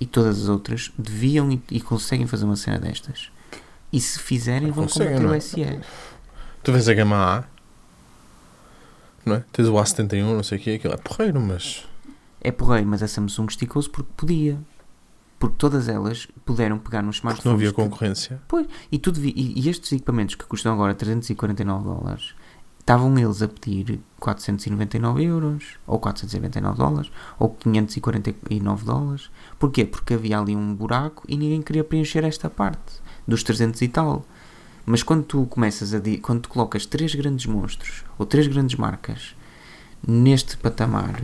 e 0.00 0.06
todas 0.06 0.42
as 0.42 0.48
outras 0.48 0.92
deviam 0.98 1.50
e, 1.50 1.60
e 1.70 1.80
conseguem 1.80 2.26
fazer 2.26 2.44
uma 2.44 2.56
cena 2.56 2.78
destas. 2.78 3.30
E 3.92 4.00
se 4.00 4.18
fizerem, 4.18 4.70
vão 4.70 4.86
combater 4.86 5.20
não 5.20 5.30
o 5.30 5.34
é? 5.34 5.40
SE. 5.40 5.80
Tu 6.62 6.72
vês 6.72 6.88
a 6.88 6.94
gama 6.94 7.16
A, 7.16 7.44
não 9.24 9.36
é? 9.36 9.44
Tens 9.52 9.66
o 9.68 9.72
A71, 9.74 10.22
não 10.22 10.42
sei 10.42 10.58
o 10.58 10.60
que, 10.60 10.74
aquilo 10.74 10.94
é 10.94 10.96
porreiro, 10.96 11.40
mas. 11.40 11.84
É 12.40 12.50
porreiro, 12.52 12.86
mas 12.86 13.02
a 13.02 13.08
Samsung 13.08 13.46
esticou-se 13.48 13.88
porque 13.88 14.10
podia. 14.16 14.58
Porque 15.38 15.54
todas 15.56 15.88
elas 15.88 16.26
puderam 16.44 16.78
pegar 16.78 17.00
nos 17.00 17.20
Porque 17.20 17.28
smartphones. 17.28 17.44
não 17.44 17.52
havia 17.54 17.68
que- 17.70 17.74
concorrência. 17.76 18.40
E, 18.90 18.98
tu 18.98 19.12
devi- 19.12 19.32
e, 19.36 19.60
e 19.60 19.68
estes 19.68 19.92
equipamentos 19.92 20.34
que 20.34 20.44
custam 20.44 20.72
agora 20.72 20.94
349 20.94 21.84
dólares, 21.84 22.34
estavam 22.88 23.18
eles 23.18 23.42
a 23.42 23.48
pedir 23.48 24.00
499 24.18 25.22
euros, 25.22 25.76
ou 25.86 25.98
499 25.98 26.78
dólares, 26.78 27.12
ou 27.38 27.50
549 27.50 28.82
dólares. 28.86 29.30
Porquê? 29.58 29.84
Porque 29.84 30.14
havia 30.14 30.38
ali 30.38 30.56
um 30.56 30.74
buraco 30.74 31.22
e 31.28 31.36
ninguém 31.36 31.60
queria 31.60 31.84
preencher 31.84 32.24
esta 32.24 32.48
parte 32.48 32.80
dos 33.26 33.42
300 33.42 33.82
e 33.82 33.88
tal. 33.88 34.24
Mas 34.86 35.02
quando 35.02 35.22
tu 35.24 35.44
começas 35.44 35.92
a. 35.92 36.00
Quando 36.22 36.40
tu 36.40 36.48
colocas 36.48 36.86
três 36.86 37.14
grandes 37.14 37.44
monstros, 37.44 38.04
ou 38.18 38.24
três 38.24 38.46
grandes 38.46 38.76
marcas, 38.78 39.34
neste 40.06 40.56
patamar. 40.56 41.20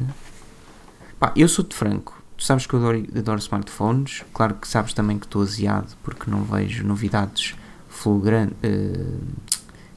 Pá, 1.19 1.33
eu 1.35 1.49
sou 1.49 1.65
de 1.65 1.75
franco. 1.75 2.23
Tu 2.37 2.45
sabes 2.45 2.67
que 2.67 2.75
eu 2.75 2.79
adoro, 2.81 3.03
adoro 3.17 3.39
smartphones. 3.39 4.23
Claro 4.35 4.57
que 4.57 4.69
sabes 4.69 4.93
também 4.93 5.19
que 5.19 5.25
estou 5.25 5.41
aziado 5.41 5.95
porque 6.03 6.31
não 6.31 6.43
vejo 6.45 6.85
novidades 6.87 7.55
fulguran- 7.89 8.51
eh, 8.63 9.15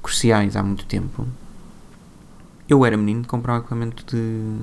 cruciais 0.01 0.56
há 0.56 0.63
muito 0.63 0.86
tempo. 0.86 1.27
Eu 2.69 2.86
era 2.86 2.97
menino 2.97 3.21
de 3.21 3.27
comprar 3.27 3.56
um 3.56 3.58
equipamento 3.60 4.03
de. 4.06 4.58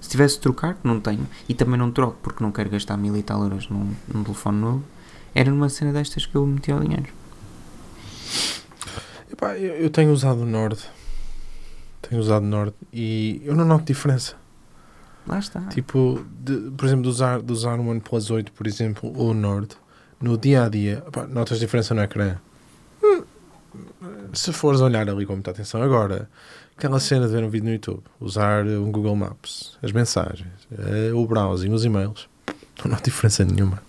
Se 0.00 0.08
tivesse 0.10 0.36
de 0.36 0.40
trocar, 0.42 0.74
que 0.74 0.86
não 0.86 1.00
tenho, 1.00 1.26
e 1.48 1.54
também 1.54 1.76
não 1.78 1.90
troco 1.90 2.16
porque 2.22 2.42
não 2.42 2.52
quero 2.52 2.70
gastar 2.70 2.96
mil 2.96 3.16
e 3.16 3.22
tal 3.22 3.42
euros 3.42 3.68
num, 3.68 3.92
num 4.12 4.22
telefone 4.22 4.58
novo, 4.58 4.84
era 5.34 5.50
numa 5.50 5.68
cena 5.68 5.92
destas 5.92 6.24
que 6.24 6.34
eu 6.36 6.46
metia 6.46 6.76
o 6.76 6.80
dinheiro. 6.80 7.12
Epá, 9.30 9.56
eu, 9.56 9.74
eu 9.74 9.90
tenho 9.90 10.12
usado 10.12 10.40
o 10.42 10.46
Nord. 10.46 10.78
Tenho 12.02 12.20
usado 12.20 12.44
o 12.44 12.46
Nord 12.46 12.72
e 12.92 13.42
eu 13.44 13.54
não 13.54 13.64
noto 13.64 13.84
diferença. 13.84 14.34
Lá 15.26 15.38
está. 15.38 15.60
Tipo, 15.66 16.24
de- 16.40 16.70
por 16.70 16.86
exemplo, 16.86 17.02
de 17.02 17.08
usar, 17.08 17.42
de 17.42 17.52
usar 17.52 17.78
um 17.78 17.88
OnePlus 17.90 18.30
8, 18.30 18.52
por 18.52 18.66
exemplo, 18.66 19.12
ou 19.14 19.30
o 19.30 19.34
Nord, 19.34 19.76
no 20.20 20.38
dia 20.38 20.64
a 20.64 20.68
dia, 20.68 21.04
notas 21.28 21.58
diferença 21.58 21.92
no 21.94 22.00
ecrã. 22.02 22.36
Se 24.32 24.52
fores 24.52 24.80
olhar 24.80 25.08
ali 25.08 25.24
com 25.26 25.34
muita 25.34 25.50
atenção 25.50 25.82
agora, 25.82 26.28
aquela 26.76 27.00
cena 27.00 27.26
de 27.26 27.32
ver 27.32 27.44
um 27.44 27.48
vídeo 27.48 27.66
no 27.66 27.72
YouTube, 27.72 28.02
usar 28.20 28.64
um 28.66 28.90
Google 28.92 29.16
Maps, 29.16 29.76
as 29.82 29.92
mensagens, 29.92 30.52
eh, 30.70 31.12
o 31.12 31.26
browsing, 31.26 31.70
os 31.70 31.84
e-mails, 31.84 32.28
não 32.84 32.92
noto 32.92 33.04
diferença 33.04 33.44
nenhuma. 33.44 33.82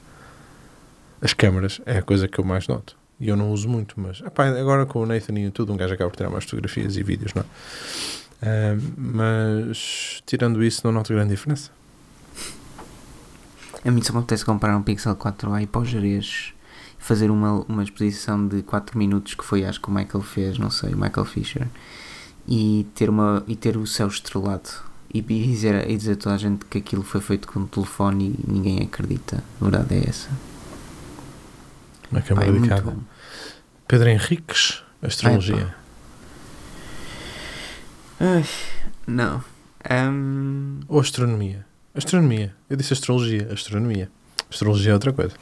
As 1.22 1.34
câmaras 1.34 1.82
é 1.86 1.98
a 1.98 2.02
coisa 2.02 2.28
que 2.28 2.40
eu 2.40 2.46
mais 2.46 2.68
noto. 2.68 2.98
E 3.20 3.28
eu 3.28 3.36
não 3.36 3.52
uso 3.52 3.68
muito, 3.68 4.00
mas 4.00 4.22
epá, 4.22 4.48
agora 4.48 4.86
com 4.86 5.02
o 5.02 5.06
Nathan 5.06 5.38
e 5.38 5.52
tudo, 5.52 5.74
um 5.74 5.78
gajo 5.78 5.94
acaba 5.94 6.10
por 6.10 6.16
tirar 6.16 6.30
mais 6.30 6.46
fotografias 6.46 6.96
e 6.96 7.04
vídeos, 7.04 7.34
não 7.34 7.44
é? 7.44 7.46
Ah, 8.42 8.78
mas 8.98 10.24
tirando 10.26 10.64
isso, 10.64 10.82
não 10.86 10.94
noto 10.94 11.14
grande 11.14 11.32
diferença. 11.32 11.72
A 13.84 13.92
mim 13.92 14.02
só 14.02 14.14
me 14.14 14.20
apetece 14.20 14.46
comprar 14.46 14.76
um 14.76 14.84
Pixel 14.84 15.16
4a 15.16 15.64
e 15.64 15.68
para 15.68 15.82
os 15.82 15.94
e 15.94 16.54
fazer 17.00 17.32
uma, 17.32 17.66
uma 17.68 17.82
exposição 17.82 18.46
de 18.48 18.62
4 18.62 18.98
minutos 18.98 19.34
que 19.34 19.44
foi 19.44 19.66
acho 19.66 19.82
que 19.82 19.88
o 19.88 19.92
Michael 19.92 20.22
fez, 20.22 20.60
não 20.60 20.70
sei, 20.70 20.94
o 20.94 20.98
Michael 20.98 21.26
Fisher, 21.26 21.68
e 22.48 22.86
ter, 22.94 23.10
uma, 23.10 23.44
e 23.48 23.56
ter 23.56 23.78
o 23.78 23.88
céu 23.88 24.08
estrelado 24.08 24.70
e, 25.12 25.20
e 25.20 25.22
dizer, 25.22 25.90
e 25.90 25.98
dizer 25.98 26.14
a 26.14 26.16
toda 26.18 26.36
a 26.36 26.38
gente 26.38 26.66
que 26.66 26.78
aquilo 26.78 27.04
foi 27.04 27.22
feito 27.22 27.48
com 27.48 27.62
um 27.62 27.68
telefone 27.68 28.36
e 28.38 28.52
ninguém 28.52 28.84
acredita. 28.84 29.44
A 29.60 29.64
verdade 29.64 29.96
é 29.96 30.10
essa. 30.10 30.30
Uma 32.12 32.22
câmara 32.22 32.48
é 32.48 32.52
muito 32.52 32.64
dedicada. 32.64 32.92
bom. 32.92 33.02
Pedro 33.88 34.10
Henriques, 34.10 34.84
Astrologia. 35.02 35.74
Ai, 38.20 38.46
não. 39.08 39.44
Ahm, 39.90 40.82
Ou 40.88 41.00
Astronomia. 41.00 41.66
Astronomia. 41.96 42.54
Eu 42.70 42.76
disse 42.76 42.94
Astrologia. 42.94 43.48
Astronomia. 43.52 44.12
Astrologia 44.50 44.92
é 44.92 44.94
outra 44.94 45.14
coisa. 45.14 45.34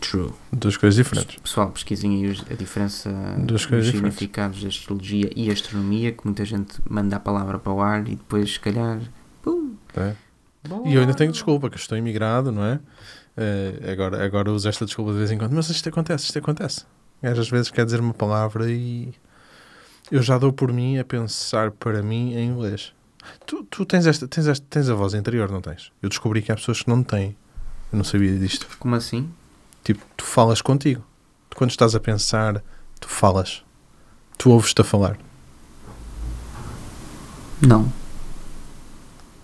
True. 0.00 0.32
Duas 0.52 0.76
coisas 0.76 0.96
diferentes. 0.96 1.36
Pessoal, 1.40 1.70
pesquisem 1.70 2.24
aí 2.24 2.36
a 2.50 2.54
diferença 2.54 3.10
Duas 3.38 3.66
dos 3.66 3.86
significados 3.86 4.62
da 4.62 4.68
astrologia 4.68 5.30
e 5.36 5.50
astronomia, 5.50 6.12
que 6.12 6.24
muita 6.24 6.44
gente 6.44 6.80
manda 6.88 7.16
a 7.16 7.20
palavra 7.20 7.58
para 7.58 7.72
o 7.72 7.80
ar 7.80 8.00
e 8.08 8.16
depois, 8.16 8.54
se 8.54 8.60
calhar, 8.60 9.00
pum, 9.42 9.74
É. 9.96 10.14
E 10.84 10.94
eu 10.94 11.00
ainda 11.00 11.14
tenho 11.14 11.32
desculpa, 11.32 11.70
que 11.70 11.78
estou 11.78 11.96
imigrado, 11.96 12.52
não 12.52 12.62
é? 12.62 12.80
Eh, 13.36 13.92
agora, 13.92 14.22
agora 14.22 14.52
uso 14.52 14.68
esta 14.68 14.84
desculpa 14.84 15.12
de 15.12 15.18
vez 15.18 15.30
em 15.30 15.38
quando. 15.38 15.52
Mas 15.52 15.70
isto 15.70 15.88
acontece, 15.88 16.24
isto 16.24 16.38
acontece. 16.38 16.84
Às 17.22 17.48
vezes 17.48 17.70
quer 17.70 17.84
dizer 17.84 18.00
uma 18.00 18.12
palavra 18.14 18.70
e 18.70 19.12
eu 20.10 20.22
já 20.22 20.36
dou 20.36 20.52
por 20.52 20.72
mim 20.72 20.98
a 20.98 21.04
pensar 21.04 21.70
para 21.70 22.02
mim 22.02 22.34
em 22.34 22.48
inglês. 22.48 22.92
Tu, 23.46 23.62
tu 23.64 23.84
tens, 23.84 24.06
esta, 24.06 24.26
tens, 24.26 24.46
esta, 24.46 24.66
tens 24.68 24.88
a 24.88 24.94
voz 24.94 25.14
interior, 25.14 25.50
não 25.50 25.60
tens? 25.60 25.92
Eu 26.02 26.08
descobri 26.08 26.42
que 26.42 26.50
há 26.50 26.56
pessoas 26.56 26.82
que 26.82 26.88
não 26.88 27.02
têm. 27.02 27.36
Eu 27.92 27.96
não 27.96 28.04
sabia 28.04 28.38
disto. 28.38 28.66
Como 28.78 28.94
assim? 28.94 29.30
Tipo, 29.84 30.04
tu 30.16 30.24
falas 30.24 30.60
contigo. 30.62 31.02
Tu, 31.48 31.56
quando 31.56 31.70
estás 31.70 31.94
a 31.94 32.00
pensar, 32.00 32.62
tu 33.00 33.08
falas. 33.08 33.62
Tu 34.38 34.50
ouves-te 34.50 34.80
a 34.80 34.84
falar. 34.84 35.18
Não. 37.66 37.92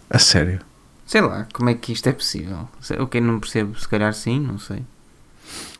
A 0.08 0.18
sério. 0.18 0.60
Sei 1.06 1.20
lá, 1.20 1.46
como 1.52 1.70
é 1.70 1.74
que 1.74 1.92
isto 1.92 2.08
é 2.08 2.12
possível? 2.12 2.68
Se- 2.80 2.94
Ok, 2.98 3.20
não 3.20 3.38
percebo, 3.40 3.78
se 3.78 3.86
calhar 3.88 4.12
sim, 4.14 4.40
não 4.40 4.58
sei. 4.58 4.84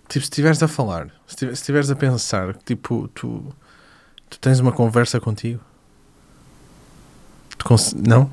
Tipo, 0.09 0.21
se 0.25 0.31
estiveres 0.31 0.63
a 0.63 0.69
falar, 0.69 1.07
se 1.27 1.35
esti- 1.35 1.47
se 1.47 1.53
estiveres 1.53 1.91
a 1.91 1.97
pensar, 1.97 2.55
tipo, 2.59 3.09
tu, 3.09 3.45
tu 4.31 4.39
tens 4.39 4.61
uma 4.61 4.71
conversa 4.73 5.21
contigo. 5.21 5.61
Tu 7.59 7.65
não? 7.97 8.31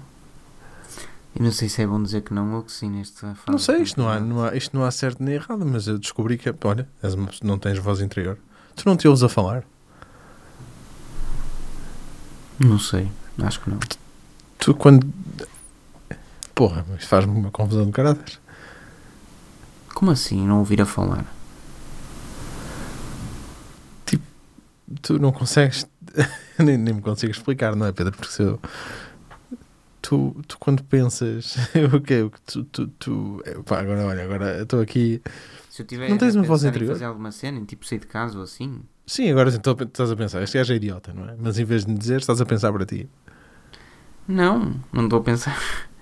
Eu 1.35 1.43
não 1.43 1.51
sei 1.51 1.67
se 1.67 1.81
é 1.81 1.87
bom 1.87 2.01
dizer 2.01 2.21
que 2.21 2.33
não 2.33 2.53
ou 2.53 2.63
que 2.63 2.71
sim 2.71 2.89
nesta 2.89 3.33
fase. 3.33 3.49
Não 3.49 3.57
sei, 3.57 3.81
isto 3.81 3.99
não, 3.99 4.07
há, 4.09 4.19
não 4.19 4.43
há, 4.45 4.55
isto 4.55 4.77
não 4.77 4.85
há 4.85 4.91
certo 4.91 5.23
nem 5.23 5.35
errado, 5.35 5.65
mas 5.65 5.87
eu 5.87 5.97
descobri 5.97 6.37
que, 6.37 6.53
olha, 6.63 6.87
pessoa- 7.01 7.27
não 7.43 7.57
tens 7.57 7.79
voz 7.79 8.01
interior. 8.01 8.37
Tu 8.75 8.83
não 8.87 8.95
te 8.95 9.07
ouves 9.07 9.23
a 9.23 9.29
falar. 9.29 9.63
Não 12.59 12.77
sei, 12.77 13.11
acho 13.41 13.59
que 13.61 13.69
não. 13.69 13.79
Tu 14.59 14.73
quando. 14.75 15.11
Porra, 16.53 16.85
mas 16.87 17.03
faz-me 17.03 17.35
uma 17.35 17.49
confusão 17.49 17.85
de 17.85 17.91
caráter. 17.91 18.39
Como 19.93 20.11
assim, 20.11 20.45
não 20.47 20.59
ouvir 20.59 20.81
a 20.81 20.85
falar? 20.85 21.25
tu 25.01 25.17
não 25.19 25.31
consegues 25.31 25.87
nem, 26.59 26.77
nem 26.77 26.93
me 26.93 27.01
consigo 27.01 27.31
explicar, 27.31 27.75
não 27.75 27.85
é 27.87 27.91
Pedro? 27.91 28.13
Porque 28.15 28.31
se 28.31 28.43
eu 28.43 28.59
tu, 30.03 30.35
tu 30.47 30.57
quando 30.59 30.83
pensas 30.83 31.55
o 31.95 32.01
que 32.01 32.13
é 32.15 32.29
tu, 32.45 32.63
tu, 32.65 32.87
tu 32.99 33.41
é, 33.45 33.55
pá, 33.63 33.79
agora 33.81 34.05
olha, 34.05 34.23
agora 34.23 34.61
estou 34.63 34.81
aqui 34.81 35.21
Se 35.69 35.81
eu 35.81 35.85
tiver 35.87 36.09
Não 36.09 36.17
tens 36.17 36.35
a 36.35 36.39
uma 36.39 36.47
voz 36.47 36.63
interior? 36.63 36.93
fazer 36.93 37.05
alguma 37.05 37.31
cena, 37.31 37.57
em 37.59 37.65
tipo 37.65 37.85
sair 37.85 37.99
de 37.99 38.07
casa 38.07 38.37
ou 38.37 38.43
assim, 38.43 38.81
sim, 39.07 39.31
agora 39.31 39.51
sim, 39.51 39.57
estou 39.57 39.75
a- 39.79 39.83
estás 39.83 40.11
a 40.11 40.15
pensar, 40.15 40.41
este 40.43 40.57
gajo 40.57 40.73
é 40.73 40.75
idiota, 40.75 41.13
não 41.13 41.27
é? 41.29 41.35
Mas 41.39 41.57
em 41.59 41.65
vez 41.65 41.85
de 41.85 41.91
me 41.91 41.97
dizer, 41.97 42.19
estás 42.19 42.41
a 42.41 42.45
pensar 42.45 42.71
para 42.71 42.85
ti 42.85 43.09
não, 44.27 44.75
não 44.91 45.03
estou 45.05 45.19
a 45.19 45.23
pensar. 45.23 45.57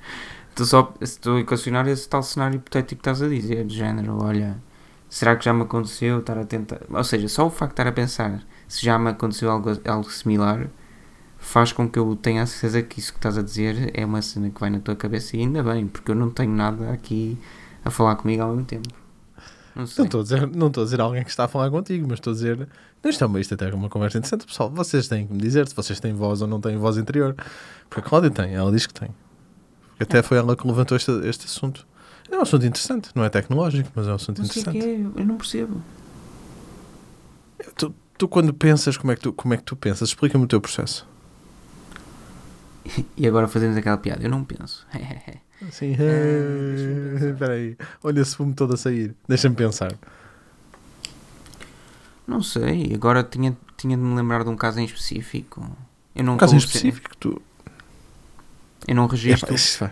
Estou 0.52 0.66
só 0.66 0.94
estou 1.02 1.38
a 1.38 1.40
equacionar 1.42 1.88
esse 1.88 2.10
tal 2.10 2.22
cenário 2.22 2.58
hipotético 2.58 3.02
que 3.02 3.10
estás 3.10 3.22
a 3.22 3.30
dizer, 3.30 3.66
de 3.66 3.76
género, 3.76 4.22
olha, 4.22 4.62
será 5.10 5.36
que 5.36 5.46
já 5.46 5.54
me 5.54 5.64
aconteceu 5.64 6.20
estar 6.20 6.38
a 6.38 6.44
tentar. 6.46 6.82
Ou 6.90 7.04
seja, 7.06 7.30
só 7.30 7.48
o 7.48 7.50
facto 7.50 7.72
de 7.72 7.82
estar 7.82 7.88
a 7.88 7.92
pensar 7.94 8.44
se 8.68 8.86
já 8.86 9.00
me 9.00 9.12
aconteceu 9.12 9.50
algo, 9.50 9.70
algo 9.88 10.12
similar 10.12 10.68
faz 11.41 11.73
com 11.73 11.89
que 11.89 11.97
eu 11.97 12.15
tenha 12.15 12.43
a 12.43 12.45
certeza 12.45 12.82
que 12.84 12.99
isso 12.99 13.12
que 13.12 13.17
estás 13.17 13.38
a 13.38 13.41
dizer 13.41 13.91
é 13.93 14.06
uma 14.06 14.21
cena 14.21 14.49
que 14.49 14.60
vai 14.62 14.69
na 14.69 14.80
tua 14.80 14.95
cabeça 14.95 15.36
e 15.36 15.41
ainda 15.41 15.62
bem, 15.63 15.88
porque 15.88 16.12
eu 16.12 16.15
não 16.15 16.30
tenho 16.30 16.51
nada 16.51 16.91
aqui 16.91 17.38
a 17.84 17.89
falar 17.89 18.15
comigo 18.15 18.43
ao 18.43 18.49
mesmo 18.51 18.65
tempo. 18.65 18.88
Não 19.75 19.84
estou 19.84 20.19
a 20.19 20.23
dizer, 20.23 20.47
não 20.47 20.67
estou 20.67 20.82
a 20.82 20.86
dizer 20.86 21.01
alguém 21.01 21.23
que 21.23 21.30
está 21.30 21.45
a 21.45 21.47
falar 21.47 21.69
contigo 21.71 22.06
mas 22.08 22.19
estou 22.19 22.32
a 22.32 22.34
dizer, 22.34 22.67
não, 23.04 23.10
isto 23.10 23.23
é 23.23 23.27
uma, 23.27 23.39
isto 23.39 23.54
até 23.54 23.69
é 23.69 23.73
uma 23.73 23.89
conversa 23.89 24.17
interessante, 24.17 24.45
pessoal, 24.45 24.69
vocês 24.69 25.08
têm 25.08 25.25
que 25.25 25.34
me 25.34 25.39
dizer 25.39 25.67
se 25.67 25.73
vocês 25.73 25.99
têm 25.99 26.13
voz 26.13 26.41
ou 26.41 26.47
não 26.47 26.60
têm 26.60 26.77
voz 26.77 26.97
interior 26.97 27.36
porque 27.89 28.06
a 28.06 28.10
Cláudia 28.10 28.30
tem, 28.30 28.54
ela 28.54 28.69
diz 28.71 28.86
que 28.86 28.93
tem 28.93 29.10
até 29.97 30.21
foi 30.21 30.38
ela 30.38 30.58
que 30.58 30.67
levantou 30.67 30.97
este, 30.97 31.12
este 31.25 31.45
assunto 31.45 31.88
é 32.30 32.38
um 32.38 32.41
assunto 32.41 32.65
interessante, 32.65 33.10
não 33.15 33.23
é 33.23 33.30
tecnológico 33.30 33.89
mas 33.95 34.08
é 34.08 34.12
um 34.12 34.15
assunto 34.15 34.39
Não 34.39 34.45
sei 34.45 34.62
o 34.62 34.65
que 34.65 34.77
interessante 34.77 35.17
é, 35.17 35.21
eu 35.21 35.25
não 35.25 35.38
percebo. 35.38 35.82
Tu, 37.75 37.93
tu 38.17 38.27
quando 38.27 38.54
pensas, 38.54 38.97
como 38.97 39.12
é 39.12 39.15
que 39.15 39.21
tu, 39.21 39.34
como 39.34 39.54
é 39.54 39.58
que 39.58 39.63
tu 39.63 39.75
pensas? 39.75 40.10
Explica-me 40.10 40.43
o 40.43 40.47
teu 40.47 40.60
processo. 40.60 41.08
E 43.15 43.28
agora 43.28 43.48
fazemos 43.48 43.78
aquela 43.78 43.98
piada, 43.98 44.24
eu 44.24 44.30
não 44.30 44.44
penso. 44.44 44.88
Assim, 45.67 45.96
deixa-me 45.96 47.12
pensar. 47.13 47.30
espera 47.30 47.54
aí, 47.54 47.78
olha 48.04 48.22
esse 48.22 48.36
fumo 48.36 48.54
todo 48.54 48.74
a 48.74 48.78
sair. 48.78 49.15
Deixa-me 49.28 49.56
pensar. 49.56 49.94
Não 52.28 52.41
sei, 52.41 52.91
agora 52.96 53.24
tinha, 53.24 53.56
tinha 53.78 53.96
de 53.96 54.02
me 54.02 54.15
lembrar 54.15 54.44
de 54.44 54.50
um 54.50 54.56
caso 54.56 54.80
em 54.80 54.86
específico. 54.86 55.70
Eu 56.15 56.24
não 56.24 56.34
Um 56.34 56.38
caso 56.38 56.56
em 56.56 56.58
específico, 56.58 57.15
tu... 57.17 57.41
Eu 58.88 58.96
não 58.96 59.06
registro. 59.06 59.54
Isto 59.54 59.91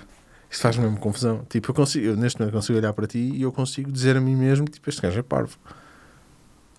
Isto 0.50 0.62
faz 0.62 0.78
mesmo 0.78 0.98
confusão. 0.98 1.46
Tipo, 1.48 1.70
eu 1.70 1.76
consigo, 1.76 2.06
eu 2.08 2.18
neste 2.18 2.40
momento 2.40 2.56
consigo 2.56 2.80
olhar 2.80 2.94
para 2.94 3.06
ti 3.06 3.20
e 3.20 3.42
eu 3.44 3.52
consigo 3.52 3.92
dizer 3.92 4.18
a 4.18 4.22
mim 4.22 4.36
mesmo, 4.36 4.66
tipo, 4.68 4.90
este 4.90 5.02
gajo 5.02 5.20
é 5.20 5.24
parvo. 5.24 5.58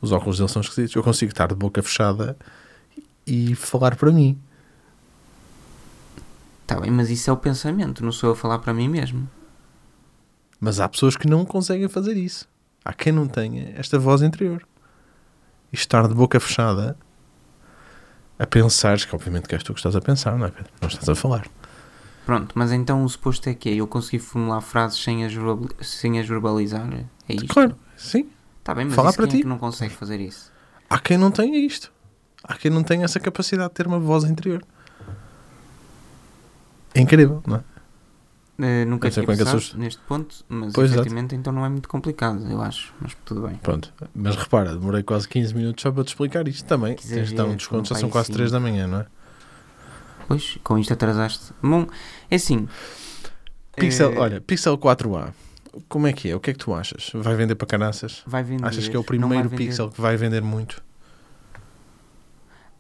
Os 0.01 0.13
óculos 0.13 0.39
dele 0.39 0.49
são 0.49 0.63
esquisitos. 0.63 0.95
Eu 0.95 1.03
consigo 1.03 1.31
estar 1.31 1.49
de 1.49 1.55
boca 1.55 1.83
fechada 1.83 2.37
e 3.27 3.55
falar 3.55 3.95
para 3.97 4.11
mim. 4.11 4.37
Tá 6.71 6.79
bem, 6.79 6.89
mas 6.89 7.11
isso 7.11 7.29
é 7.29 7.33
o 7.33 7.37
pensamento, 7.37 8.05
não 8.05 8.13
sou 8.13 8.29
eu 8.29 8.33
a 8.35 8.37
falar 8.37 8.61
para 8.61 8.73
mim 8.73 8.89
mesmo. 8.89 9.29
Mas 10.61 10.79
há 10.79 10.89
pessoas 10.89 11.17
que 11.17 11.27
não 11.27 11.45
conseguem 11.45 11.89
fazer 11.89 12.17
isso. 12.17 12.49
Há 12.85 12.93
quem 12.93 13.13
não 13.13 13.27
tenha 13.27 13.73
esta 13.77 13.99
voz 13.99 14.23
interior. 14.23 14.65
E 15.73 15.75
estar 15.75 16.07
de 16.07 16.15
boca 16.15 16.39
fechada 16.39 16.97
a 18.39 18.47
pensares 18.47 19.05
que 19.05 19.13
obviamente 19.13 19.49
que 19.49 19.55
és 19.57 19.65
tu 19.65 19.75
que 19.75 19.81
estás 19.81 19.97
a 19.97 20.01
pensar, 20.01 20.39
não 20.39 20.47
é 20.47 20.51
Pedro? 20.53 20.73
Não 20.81 20.89
estás 20.89 21.09
a 21.09 21.17
falar. 21.17 21.49
Pronto, 22.25 22.53
mas 22.55 22.71
então 22.71 23.03
o 23.03 23.09
suposto 23.09 23.49
é 23.49 23.55
que 23.55 23.69
é 23.69 23.75
eu 23.75 23.89
conseguir 23.89 24.21
formular 24.21 24.61
frases 24.61 25.03
sem 25.03 25.25
as, 25.25 25.33
sem 25.81 26.21
as 26.21 26.29
verbalizar? 26.29 26.89
É 27.29 27.35
isto? 27.35 27.49
Claro, 27.49 27.75
sim. 27.97 28.31
Tá 28.63 28.77
bem, 28.77 28.85
mas 28.85 28.95
Falar 28.95 29.13
para 29.13 29.27
quem 29.27 29.35
é 29.35 29.37
ti. 29.39 29.43
que 29.43 29.49
não 29.49 29.59
consegue 29.59 29.93
fazer 29.93 30.21
isso? 30.21 30.53
Há 30.89 31.01
quem 31.01 31.19
não 31.19 31.33
tenha 31.33 31.59
isto. 31.59 31.93
Há 32.45 32.55
quem 32.55 32.71
não 32.71 32.85
tenha 32.85 33.05
essa 33.05 33.19
capacidade 33.19 33.71
de 33.71 33.75
ter 33.75 33.89
uma 33.89 33.99
voz 33.99 34.23
interior. 34.23 34.65
É 37.01 37.03
incrível, 37.03 37.43
não 37.47 37.57
é? 37.57 37.65
Eh, 38.63 38.85
nunca 38.85 39.09
Não 39.09 39.13
sei 39.13 39.25
tinha 39.25 39.35
é 39.35 39.39
pensado 39.39 39.79
neste 39.79 40.03
ponto, 40.03 40.45
mas 40.49 40.75
Pois, 40.75 40.93
efetivamente 40.93 41.35
então 41.35 41.51
não 41.51 41.65
é 41.65 41.69
muito 41.71 41.89
complicado, 41.89 42.47
eu 42.51 42.61
acho. 42.61 42.93
Mas 43.01 43.17
tudo 43.25 43.43
bem. 43.43 43.57
Pronto. 43.57 43.93
Mas 44.15 44.37
repara, 44.37 44.77
demorei 44.77 45.03
quase 45.03 45.27
15 45.29 45.55
minutos 45.55 45.83
só 45.83 45.91
para 45.91 46.05
te 46.05 46.09
explicar 46.09 46.47
isto 46.47 46.67
também. 46.67 46.95
Tens 46.95 47.31
de 47.31 47.35
dar 47.35 47.47
um 47.47 47.57
desconto, 47.57 47.89
já 47.89 47.95
são 47.95 48.11
quase 48.11 48.31
3 48.31 48.51
cinco. 48.51 48.53
da 48.53 48.61
manhã, 48.61 48.87
não 48.87 49.01
é? 49.01 49.07
Pois, 50.29 50.59
com 50.63 50.79
isto 50.79 50.93
atrasaste. 50.93 51.53
Bom, 51.63 51.87
é 52.31 52.37
assim. 52.37 52.69
Pixel, 53.77 54.13
eh, 54.13 54.19
olha, 54.19 54.41
Pixel 54.43 54.77
4a. 54.77 55.33
Como 55.89 56.07
é 56.07 56.13
que 56.13 56.29
é? 56.31 56.37
O 56.37 56.41
que 56.41 56.51
é 56.51 56.53
que 56.53 56.59
tu 56.59 56.75
achas? 56.75 57.11
Vai 57.15 57.35
vender 57.35 57.55
para 57.55 57.67
canaças? 57.67 58.23
vai 58.27 58.43
vender, 58.43 58.67
Achas 58.67 58.89
que 58.89 58.97
é 58.97 58.99
o 58.99 59.05
primeiro 59.05 59.49
Pixel 59.49 59.89
que 59.89 60.01
vai 60.01 60.17
vender 60.17 60.43
muito? 60.43 60.83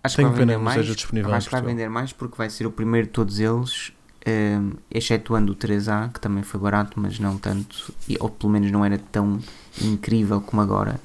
Acho 0.02 0.16
Tenho 0.16 0.28
que 0.28 0.36
vai 0.36 0.40
pena 0.46 0.52
vender 0.52 0.64
mais. 0.64 0.80
seja 0.80 0.94
disponível 0.94 1.32
acho 1.34 1.46
que 1.48 1.52
vai 1.52 1.62
vender 1.62 1.88
mais 1.88 2.12
porque 2.12 2.36
vai 2.36 2.48
ser 2.50 2.66
o 2.66 2.70
primeiro 2.70 3.06
de 3.06 3.12
todos 3.12 3.38
eles, 3.38 3.92
ehm, 4.24 4.72
excetuando 4.90 5.52
o 5.52 5.54
3A, 5.56 6.08
que 6.12 6.20
também 6.20 6.42
foi 6.42 6.60
barato, 6.60 6.98
mas 7.00 7.18
não 7.18 7.38
tanto, 7.38 7.92
e- 8.08 8.16
ou 8.20 8.28
pelo 8.28 8.52
menos 8.52 8.70
não 8.70 8.84
era 8.84 8.98
tão 8.98 9.40
incrível 9.82 10.40
como 10.40 10.60
agora. 10.62 11.00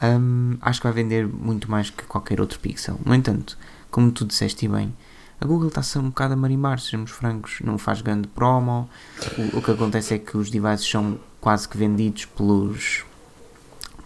Ahm, 0.00 0.56
acho 0.60 0.80
que 0.80 0.86
vai 0.86 0.92
vender 0.92 1.26
muito 1.26 1.70
mais 1.70 1.90
que 1.90 2.04
qualquer 2.04 2.40
outro 2.40 2.58
Pixel. 2.60 2.98
No 3.04 3.14
entanto, 3.14 3.56
como 3.90 4.10
tu 4.10 4.24
disseste 4.24 4.64
e 4.66 4.68
bem, 4.68 4.92
a 5.40 5.46
Google 5.46 5.68
está-se 5.68 5.98
um 5.98 6.08
bocado 6.08 6.34
a 6.34 6.36
marimbar, 6.36 6.78
sejamos 6.80 7.10
francos, 7.10 7.58
não 7.62 7.78
faz 7.78 8.00
grande 8.02 8.26
promo. 8.28 8.88
O, 9.38 9.58
o 9.58 9.62
que 9.62 9.70
acontece 9.70 10.14
é 10.14 10.18
que 10.18 10.36
os 10.36 10.50
devices 10.50 10.88
são 10.88 11.18
quase 11.40 11.68
que 11.68 11.76
vendidos 11.76 12.24
pelos, 12.24 13.04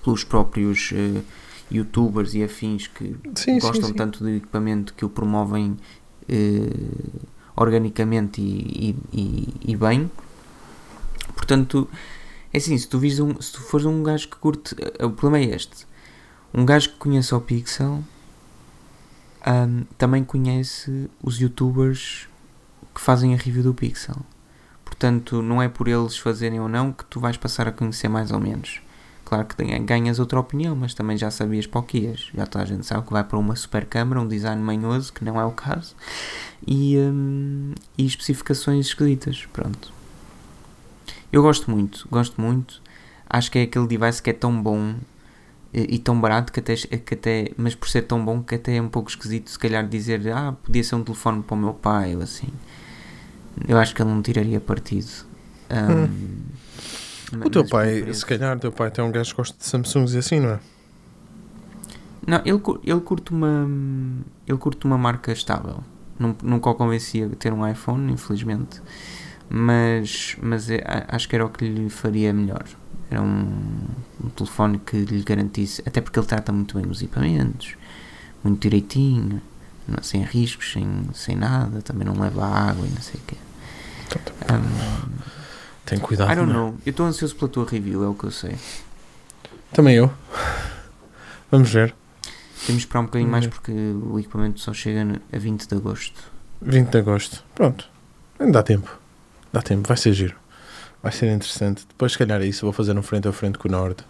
pelos 0.04 0.24
próprios 0.24 0.90
eh, 0.92 1.22
youtubers 1.70 2.34
e 2.34 2.42
afins 2.42 2.86
que 2.86 3.16
Sim, 3.34 3.58
gostam 3.60 3.92
tanto 3.92 4.18
do 4.24 4.28
equipamento 4.30 4.92
que 4.94 5.04
o 5.04 5.08
promovem 5.08 5.76
eh, 6.28 6.70
organicamente 7.60 8.40
e, 8.40 8.94
e- 9.12 9.18
e- 9.20 9.72
e 9.72 9.76
bem. 9.76 10.10
Portanto, 11.34 11.88
é 12.52 12.58
assim, 12.58 12.76
se 12.78 12.88
tu, 12.88 12.98
vis 12.98 13.18
um, 13.20 13.40
se 13.40 13.52
tu 13.52 13.60
fores 13.60 13.86
um 13.86 14.02
gajo 14.02 14.28
que 14.28 14.36
curte, 14.36 14.74
eh, 14.98 15.04
o 15.04 15.10
problema 15.10 15.44
é 15.44 15.54
este. 15.54 15.86
Um 16.54 16.64
gajo 16.64 16.90
que 16.90 16.96
conhece 16.96 17.34
o 17.34 17.40
Pixel 17.40 18.02
ahm, 19.44 19.82
também 19.96 20.24
conhece 20.24 21.10
os 21.22 21.38
youtubers 21.38 22.28
que 22.94 23.00
fazem 23.00 23.34
a 23.34 23.36
review 23.36 23.62
do 23.62 23.74
Pixel. 23.74 24.16
Portanto, 24.84 25.42
não 25.42 25.62
é 25.62 25.68
por 25.68 25.86
eles 25.88 26.16
fazerem 26.18 26.58
ou 26.60 26.68
não 26.68 26.92
que 26.92 27.04
tu 27.04 27.20
vais 27.20 27.36
passar 27.36 27.68
a 27.68 27.72
conhecer 27.72 28.08
mais 28.08 28.30
ou 28.30 28.40
menos. 28.40 28.80
Claro 29.28 29.46
que 29.46 29.62
ganhas 29.80 30.18
outra 30.18 30.40
opinião, 30.40 30.74
mas 30.74 30.94
também 30.94 31.14
já 31.14 31.30
sabias 31.30 31.66
para 31.66 31.80
o 31.80 31.82
que 31.82 31.98
ias. 31.98 32.30
Já 32.34 32.46
toda 32.46 32.64
a 32.64 32.66
gente 32.66 32.86
sabe 32.86 33.06
que 33.06 33.12
vai 33.12 33.22
para 33.22 33.36
uma 33.38 33.54
super 33.54 33.84
câmara, 33.84 34.22
um 34.22 34.26
design 34.26 34.62
manhoso, 34.62 35.12
que 35.12 35.22
não 35.22 35.38
é 35.38 35.44
o 35.44 35.50
caso, 35.50 35.94
e, 36.66 36.96
hum, 36.96 37.74
e 37.98 38.06
especificações 38.06 38.86
esquisitas. 38.86 39.44
Pronto. 39.52 39.92
Eu 41.32 41.42
gosto 41.42 41.70
muito, 41.70 42.06
gosto 42.10 42.40
muito. 42.40 42.80
Acho 43.28 43.50
que 43.50 43.58
é 43.58 43.62
aquele 43.62 43.86
device 43.86 44.22
que 44.22 44.30
é 44.30 44.32
tão 44.32 44.62
bom 44.62 44.94
e, 45.72 45.96
e 45.96 45.98
tão 45.98 46.20
barato 46.20 46.52
que 46.52 46.60
até, 46.60 46.74
que 46.76 47.14
até, 47.14 47.50
mas 47.56 47.74
por 47.74 47.88
ser 47.88 48.02
tão 48.02 48.24
bom 48.24 48.42
que 48.42 48.54
até 48.54 48.76
é 48.76 48.82
um 48.82 48.88
pouco 48.88 49.10
esquisito 49.10 49.50
se 49.50 49.58
calhar 49.58 49.86
dizer 49.86 50.26
ah, 50.32 50.54
podia 50.62 50.84
ser 50.84 50.94
um 50.96 51.04
telefone 51.04 51.42
para 51.42 51.54
o 51.54 51.58
meu 51.58 51.74
pai 51.74 52.16
ou 52.16 52.22
assim. 52.22 52.48
Eu 53.66 53.78
acho 53.78 53.94
que 53.94 54.02
ele 54.02 54.10
não 54.10 54.22
tiraria 54.22 54.60
partido. 54.60 55.08
Hum, 55.70 56.06
ma- 56.06 56.08
O 57.44 57.50
teu 57.50 57.66
pai, 57.66 58.12
se 58.14 58.24
calhar, 58.24 58.56
o 58.56 58.60
teu 58.60 58.72
pai 58.72 58.90
tem 58.90 59.04
um 59.04 59.10
gajo 59.12 59.30
que 59.30 59.36
gosta 59.36 59.56
de 59.58 59.64
Samsungs 59.64 60.14
e 60.14 60.18
assim, 60.18 60.40
não 60.40 60.50
é? 60.50 60.60
Não, 62.26 62.38
ele, 62.44 62.60
ele 62.84 63.00
curte 63.00 63.30
uma 63.32 63.66
ele 64.46 64.58
curte 64.58 64.84
uma 64.86 64.98
marca 64.98 65.32
estável. 65.32 65.82
Nun- 66.18 66.34
Nunca 66.42 66.70
o 66.70 66.74
convencia 66.74 67.26
a 67.26 67.36
ter 67.36 67.52
um 67.52 67.66
iPhone, 67.66 68.12
infelizmente. 68.12 68.80
Mas, 69.48 70.36
mas 70.42 70.68
é- 70.70 70.82
acho 71.08 71.28
que 71.28 71.34
era 71.36 71.44
o 71.46 71.48
que 71.50 71.66
lhe 71.68 71.88
faria 71.88 72.32
melhor. 72.32 72.64
Era 73.10 73.22
um, 73.22 73.86
um 74.22 74.28
telefone 74.30 74.78
que 74.78 74.96
lhe 74.98 75.22
garantisse, 75.22 75.82
até 75.86 76.00
porque 76.00 76.18
ele 76.18 76.26
trata 76.26 76.52
muito 76.52 76.78
bem 76.78 76.86
os 76.90 77.00
equipamentos, 77.00 77.74
muito 78.44 78.60
direitinho, 78.60 79.40
não- 79.86 80.02
sem 80.02 80.22
riscos, 80.22 80.72
sem, 80.72 80.86
sem 81.14 81.34
nada, 81.34 81.80
também 81.80 82.06
não 82.06 82.18
leva 82.20 82.44
água 82.46 82.86
e 82.86 82.90
não 82.90 83.00
sei 83.00 83.18
o 83.20 83.24
quê. 83.26 83.36
Um, 84.50 85.37
Tem 85.88 85.98
cuidado. 85.98 86.30
I 86.30 86.36
don't 86.36 86.52
não 86.52 86.58
é? 86.58 86.62
know, 86.70 86.78
eu 86.84 86.90
estou 86.90 87.06
ansioso 87.06 87.34
pela 87.34 87.48
tua 87.48 87.66
review, 87.66 88.04
é 88.04 88.08
o 88.08 88.14
que 88.14 88.24
eu 88.24 88.30
sei. 88.30 88.54
Também 89.72 89.96
eu. 89.96 90.12
Vamos 91.50 91.70
ver. 91.70 91.94
Temos 92.66 92.82
de 92.82 92.86
esperar 92.86 93.00
um 93.00 93.04
bocadinho 93.04 93.30
mais 93.30 93.46
porque 93.46 93.72
o 93.72 94.18
equipamento 94.18 94.60
só 94.60 94.74
chega 94.74 95.20
a 95.32 95.38
20 95.38 95.66
de 95.66 95.74
agosto. 95.74 96.22
20 96.60 96.90
de 96.90 96.98
agosto. 96.98 97.42
Pronto. 97.54 97.88
Ainda 98.38 98.52
dá 98.52 98.62
tempo. 98.62 98.98
Dá 99.50 99.62
tempo. 99.62 99.88
Vai 99.88 99.96
ser 99.96 100.12
giro. 100.12 100.36
Vai 101.02 101.10
ser 101.10 101.32
interessante. 101.32 101.86
Depois, 101.88 102.12
se 102.12 102.18
calhar, 102.18 102.42
é 102.42 102.46
isso. 102.46 102.66
Vou 102.66 102.72
fazer 102.72 102.96
um 102.98 103.02
frente 103.02 103.26
a 103.26 103.32
frente 103.32 103.58
com 103.58 103.68
o 103.68 103.70
Nord. 103.70 104.04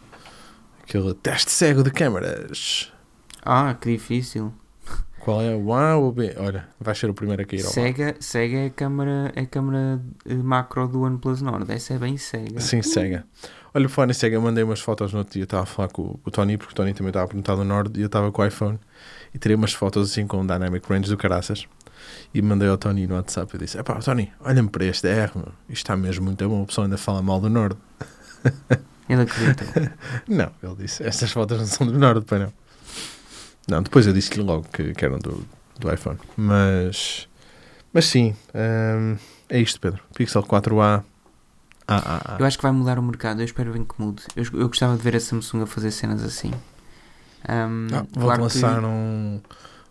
Aquele 0.82 1.14
teste 1.14 1.52
cego 1.52 1.84
de 1.84 1.92
câmaras. 1.92 2.92
Ah, 3.44 3.76
que 3.80 3.92
difícil. 3.92 4.52
Qual 5.28 5.42
é 5.42 5.54
o 5.54 5.74
A 5.74 5.94
ou 5.94 6.08
o 6.08 6.12
B? 6.12 6.34
Olha, 6.38 6.66
vai 6.80 6.94
ser 6.94 7.10
o 7.10 7.12
primeiro 7.12 7.42
a 7.42 7.44
cair 7.44 7.62
ao 7.62 7.70
Cega, 7.70 8.16
cega 8.18 8.56
é 8.60 8.66
a 8.68 8.70
câmara, 8.70 9.30
é 9.36 9.42
a 9.42 9.46
câmara 9.46 10.00
eh, 10.24 10.34
macro 10.34 10.88
do 10.88 11.02
OnePlus 11.02 11.42
Nord. 11.42 11.70
Essa 11.70 11.92
é 11.92 11.98
bem 11.98 12.16
cega. 12.16 12.58
Sim, 12.60 12.80
cega. 12.80 13.26
Olha, 13.74 13.86
falar 13.90 14.08
em 14.08 14.14
cega, 14.14 14.36
eu 14.36 14.40
mandei 14.40 14.64
umas 14.64 14.80
fotos 14.80 15.12
no 15.12 15.18
outro 15.18 15.34
dia. 15.34 15.42
Estava 15.44 15.64
a 15.64 15.66
falar 15.66 15.88
com, 15.88 16.00
o- 16.00 16.18
com 16.18 16.28
o 16.28 16.30
Tony, 16.30 16.56
porque 16.56 16.72
o 16.72 16.74
Tony 16.74 16.94
também 16.94 17.10
estava 17.10 17.26
a 17.26 17.28
perguntar 17.28 17.56
do 17.56 17.62
Nord 17.64 17.98
e 17.98 18.02
eu 18.02 18.06
estava 18.06 18.32
com 18.32 18.40
o 18.40 18.46
iPhone. 18.46 18.78
E 19.34 19.38
tirei 19.38 19.54
umas 19.54 19.74
fotos 19.74 20.10
assim 20.10 20.26
com 20.26 20.38
o 20.40 20.46
Dynamic 20.46 20.88
Range 20.90 21.10
do 21.10 21.16
caraças. 21.18 21.66
E 22.32 22.40
mandei 22.40 22.66
ao 22.70 22.78
Tony 22.78 23.06
no 23.06 23.14
WhatsApp. 23.16 23.52
Eu 23.52 23.60
disse: 23.60 23.76
Epá, 23.78 23.96
Tony, 23.96 24.32
olha-me 24.40 24.70
para 24.70 24.86
este 24.86 25.08
R, 25.08 25.30
meu. 25.34 25.48
Isto 25.68 25.82
está 25.84 25.94
mesmo 25.94 26.24
muito 26.24 26.48
bom. 26.48 26.62
O 26.62 26.66
pessoal 26.66 26.86
ainda 26.86 26.96
fala 26.96 27.20
mal 27.20 27.38
do 27.38 27.50
Nord. 27.50 27.76
Ele 29.10 29.22
acreditou. 29.22 29.66
Não, 30.26 30.50
ele 30.62 30.76
disse: 30.78 31.02
Estas 31.02 31.30
fotos 31.32 31.58
não 31.58 31.66
são 31.66 31.86
do 31.86 31.98
Nord, 31.98 32.24
pai 32.24 32.38
não. 32.38 32.52
Não, 33.68 33.82
depois 33.82 34.06
eu 34.06 34.12
disse-lhe 34.12 34.42
logo 34.42 34.66
que, 34.72 34.94
que 34.94 35.04
eram 35.04 35.18
do, 35.18 35.44
do 35.78 35.92
iPhone. 35.92 36.18
Mas, 36.36 37.28
mas 37.92 38.06
sim, 38.06 38.34
hum, 38.54 39.16
é 39.48 39.60
isto, 39.60 39.80
Pedro. 39.80 40.00
Pixel 40.14 40.42
4a. 40.42 41.02
Ah, 41.86 42.02
ah, 42.04 42.22
ah. 42.24 42.36
Eu 42.38 42.44
acho 42.46 42.56
que 42.58 42.62
vai 42.62 42.72
mudar 42.72 42.98
o 42.98 43.02
mercado. 43.02 43.40
Eu 43.40 43.44
espero 43.44 43.72
bem 43.72 43.84
que 43.84 43.94
mude. 43.98 44.22
Eu, 44.36 44.44
eu 44.54 44.68
gostava 44.68 44.96
de 44.96 45.02
ver 45.02 45.16
a 45.16 45.20
Samsung 45.20 45.62
a 45.62 45.66
fazer 45.66 45.90
cenas 45.90 46.22
assim. 46.22 46.50
Ahm, 47.48 47.88
Ah, 47.92 48.06
vou 48.12 48.24
claro 48.24 48.42
lançar 48.42 48.80
que... 48.80 48.86
um, 48.86 49.40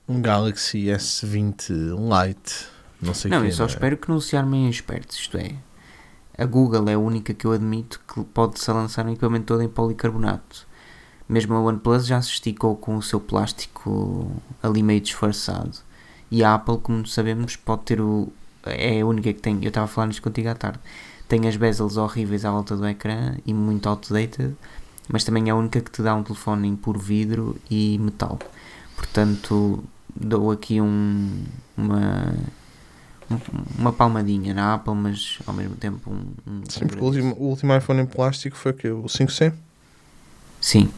um 0.08 0.22
Galaxy 0.22 0.86
S20 0.86 1.70
Lite. 1.96 2.68
Não 3.02 3.14
sei 3.14 3.32
Não, 3.32 3.42
quê, 3.42 3.48
eu 3.48 3.52
só 3.52 3.64
é? 3.64 3.68
espero 3.68 3.98
que 3.98 4.10
não 4.10 4.20
se 4.20 4.36
armem 4.38 4.70
espertos. 4.70 5.18
Isto 5.18 5.38
é, 5.38 5.56
a 6.38 6.46
Google 6.46 6.88
é 6.90 6.94
a 6.94 7.00
única 7.00 7.34
que 7.34 7.46
eu 7.46 7.52
admito 7.52 8.00
que 8.08 8.24
pode-se 8.26 8.70
lançar 8.72 9.06
um 9.06 9.10
equipamento 9.12 9.46
todo 9.46 9.62
em 9.64 9.68
policarbonato. 9.70 10.67
Mesmo 11.28 11.56
a 11.56 11.62
OnePlus 11.62 12.08
já 12.08 12.22
se 12.22 12.30
esticou 12.30 12.76
com 12.76 12.96
o 12.96 13.02
seu 13.02 13.20
plástico 13.20 14.32
ali 14.64 14.82
meio 14.82 15.02
disfarçado. 15.02 15.78
E 16.32 16.44
a 16.44 16.54
Apple, 16.56 16.78
como 16.78 17.06
sabemos, 17.06 17.56
pode 17.56 17.84
ter 17.84 18.02
o. 18.02 18.30
É 18.64 19.02
a 19.02 19.06
única 19.06 19.34
que 19.34 19.42
tem. 19.42 19.58
Eu 19.62 19.70
estava 19.70 19.86
a 19.86 19.88
falar 19.88 20.08
nisto 20.08 20.22
contigo 20.22 20.50
à 20.50 20.56
tarde. 20.56 20.80
Tem 21.28 21.48
as 21.48 21.58
bezels 21.58 21.98
horríveis 21.98 22.46
à 22.46 22.52
volta 22.52 22.76
do 22.76 22.88
ecrã 22.88 23.36
e 23.46 23.54
muito 23.54 23.88
outdated, 23.88 24.56
mas 25.10 25.24
também 25.24 25.50
é 25.50 25.52
a 25.52 25.56
única 25.56 25.82
que 25.82 25.92
te 25.92 26.02
dá 26.02 26.16
um 26.16 26.24
telefone 26.24 26.68
em 26.68 26.76
puro 26.76 27.00
vidro 27.00 27.58
e 27.70 27.98
metal. 28.00 28.40
Portanto, 28.96 29.84
dou 30.16 30.52
aqui 30.52 30.80
um, 30.80 31.44
uma, 31.76 32.34
uma 33.78 33.92
palmadinha 33.92 34.54
na 34.54 34.76
Apple, 34.76 34.96
mas 34.96 35.40
ao 35.46 35.54
mesmo 35.54 35.76
tempo 35.76 36.10
um. 36.10 36.52
um 36.52 36.62
Sim, 36.70 36.88
porque 36.88 37.02
o 37.02 37.06
último, 37.06 37.36
o 37.38 37.50
último 37.50 37.76
iPhone 37.76 38.02
em 38.02 38.06
plástico 38.06 38.56
foi 38.56 38.72
o 38.72 38.76
quê? 38.76 38.90
O 38.90 39.04
5C? 39.04 39.54
Sim. 40.62 40.90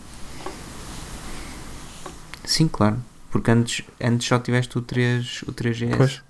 Sim, 2.49 2.67
claro. 2.67 2.97
Porque 3.29 3.51
antes, 3.51 3.85
antes 4.01 4.27
só 4.27 4.39
tiveste 4.39 4.75
o, 4.75 4.81
3, 4.81 5.43
o 5.43 5.53
3GS. 5.53 5.95
Pois. 5.95 6.23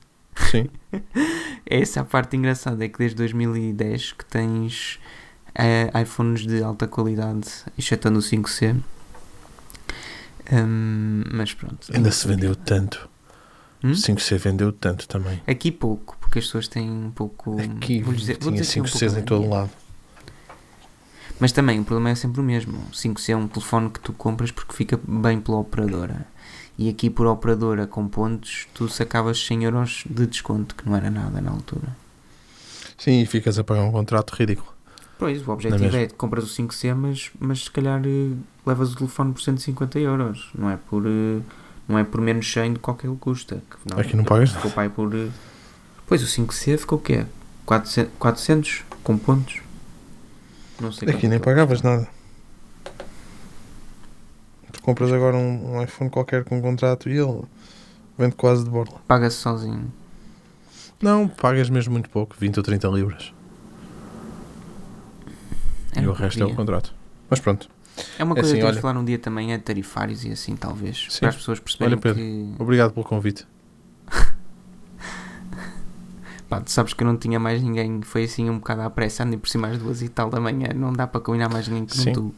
Sim. 0.52 0.68
essa 1.66 2.00
é 2.00 2.02
a 2.02 2.06
parte 2.06 2.36
engraçada, 2.36 2.84
é 2.84 2.90
que 2.90 2.98
desde 2.98 3.16
2010 3.16 4.12
que 4.12 4.26
tens 4.26 5.00
eh, 5.56 5.90
iPhones 6.02 6.46
de 6.46 6.62
alta 6.62 6.88
qualidade, 6.88 7.48
excetuando 7.78 8.20
o 8.20 8.22
5C. 8.22 8.76
Hum, 10.52 11.24
mas 11.32 11.54
pronto. 11.54 11.88
Ainda 11.94 12.12
se 12.12 12.28
vendeu 12.28 12.54
tanto. 12.54 13.08
Hum? 13.82 13.94
5C 13.94 14.38
vendeu 14.40 14.74
tanto 14.74 15.08
também. 15.08 15.42
Aqui 15.48 15.72
pouco, 15.72 16.18
porque 16.20 16.40
as 16.40 16.46
pessoas 16.46 16.68
têm 16.68 16.90
um 16.90 17.12
pouco. 17.12 17.56
Aqui 17.62 18.02
vou 18.02 18.14
dizer, 18.14 18.38
vou 18.42 18.52
tinha 18.52 18.62
dizer 18.62 18.74
que 18.74 18.80
é 18.80 18.82
um 18.82 18.86
5Cs 18.86 19.00
pouco 19.00 19.20
em 19.20 19.24
todo 19.24 19.50
lado. 19.50 19.72
Mas 21.40 21.52
também 21.52 21.80
o 21.80 21.84
problema 21.86 22.10
é 22.10 22.16
sempre 22.16 22.42
o 22.42 22.44
mesmo. 22.44 22.78
O 22.78 22.92
5C 22.92 23.30
é 23.30 23.36
um 23.36 23.48
telefone 23.48 23.90
que 23.90 24.00
tu 24.00 24.12
compras 24.14 24.52
porque 24.52 24.74
fica 24.74 25.00
bem 25.08 25.40
pela 25.40 25.58
operadora. 25.58 26.28
E 26.78 26.90
aqui 26.90 27.10
por 27.10 27.26
operadora 27.28 27.88
com 27.88 28.08
pontos, 28.08 28.68
tu 28.74 28.88
sacavas 28.90 29.46
100 29.46 29.64
euros 29.66 30.04
de 30.10 30.26
desconto, 30.26 30.76
que 30.76 30.88
não 30.88 30.96
era 30.96 31.10
nada 31.10 31.42
na 31.42 31.52
altura. 31.52 31.96
Sim, 32.98 33.22
e 33.22 33.26
ficas 33.26 33.58
a 33.58 33.64
pagar 33.64 33.84
um 33.84 33.92
contrato 33.92 34.32
ridículo. 34.32 34.74
Pois, 35.18 35.46
o 35.46 35.52
objetivo 35.52 35.84
mesma? 35.84 36.00
é 36.00 36.08
que 36.08 36.14
compras 36.14 36.46
o 36.46 36.48
5C, 36.64 36.96
mas, 36.96 37.32
mas 37.40 37.64
se 37.66 37.72
calhar 37.72 38.02
eh, 38.06 38.32
levas 38.66 38.94
o 38.94 38.96
telefone 38.96 39.34
por 39.34 39.42
150 39.42 40.00
euros. 40.00 40.50
Não 40.58 40.70
é 40.70 40.78
por, 40.78 41.06
eh, 41.06 41.42
não 41.88 41.98
é 41.98 42.04
por 42.06 42.22
menos 42.22 42.50
100 42.52 42.74
de 42.74 42.80
qualquer 42.80 43.12
custa. 43.20 43.62
Que, 43.70 44.00
Aqui 44.00 44.16
não 44.16 44.24
pagas 44.24 44.52
Ficou 44.52 44.72
pai 44.72 44.88
por... 44.90 45.14
eh, 45.14 45.28
Pois, 46.08 46.24
o 46.24 46.26
5C 46.26 46.78
ficou 46.78 46.98
o 46.98 47.02
quê? 47.02 47.26
400, 47.66 48.12
400 48.18 48.84
com 49.04 49.18
pontos? 49.18 49.60
Não 50.80 50.92
sei 50.92 51.10
Aqui 51.10 51.28
nem 51.28 51.38
é 51.38 51.40
pagavas 51.40 51.82
nada. 51.82 52.08
Tu 54.72 54.82
compras 54.82 55.12
agora 55.12 55.36
um, 55.36 55.76
um 55.76 55.84
iPhone 55.84 56.10
qualquer 56.10 56.44
com 56.44 56.62
contrato 56.62 57.10
e 57.10 57.18
ele 57.18 57.42
vende 58.18 58.36
quase 58.36 58.64
de 58.64 58.70
borla. 58.70 59.00
Paga-se 59.08 59.38
sozinho. 59.38 59.92
Não, 61.02 61.28
pagas 61.28 61.70
mesmo 61.70 61.94
muito 61.94 62.10
pouco, 62.10 62.36
20 62.40 62.58
ou 62.58 62.64
30 62.64 62.88
libras. 62.90 63.34
Era 65.94 66.02
e 66.06 66.08
o 66.08 66.14
resto 66.14 66.42
é 66.44 66.46
o 66.46 66.56
contrato. 66.56 66.94
Mas 67.30 67.40
pronto, 67.40 67.70
É 68.18 68.24
uma 68.24 68.34
É 68.34 68.36
coisa 68.36 68.50
assim, 68.50 68.56
que 68.56 68.60
temos 68.62 68.64
olha- 68.66 68.76
de 68.76 68.82
falar 68.82 69.00
um 69.00 69.06
dia 69.06 69.20
também, 69.20 69.54
é 69.54 69.58
tarifários 69.58 70.24
e 70.24 70.32
assim, 70.32 70.56
talvez. 70.56 71.08
Sim. 71.10 71.20
Para 71.22 71.30
as 71.30 71.36
pessoas 71.36 71.60
perceberem 71.60 71.94
Olha, 71.94 72.02
Pedro, 72.02 72.20
que... 72.22 72.56
obrigado 72.60 72.94
pelo 72.94 73.06
convite. 73.06 73.46
Pá, 76.50 76.60
tu 76.62 76.72
sabes 76.72 76.94
que 76.94 77.04
eu 77.04 77.08
não 77.08 77.16
tinha 77.16 77.40
mais 77.40 77.62
ninguém, 77.62 78.02
foi 78.02 78.24
assim 78.24 78.50
um 78.50 78.58
bocado 78.58 78.82
à 78.82 78.90
pressa, 78.90 79.24
andei 79.24 79.38
por 79.38 79.48
cima 79.48 79.68
às 79.68 79.78
duas 79.78 80.02
e 80.02 80.10
tal 80.10 80.32
da 80.32 80.40
manhã, 80.40 80.70
não 80.74 80.92
dá 80.92 81.06
para 81.06 81.22
combinar 81.22 81.48
mais 81.48 81.68
ninguém 81.68 81.86
que 81.86 81.96
Sim. 81.96 82.06
não 82.08 82.14
tu. 82.14 82.36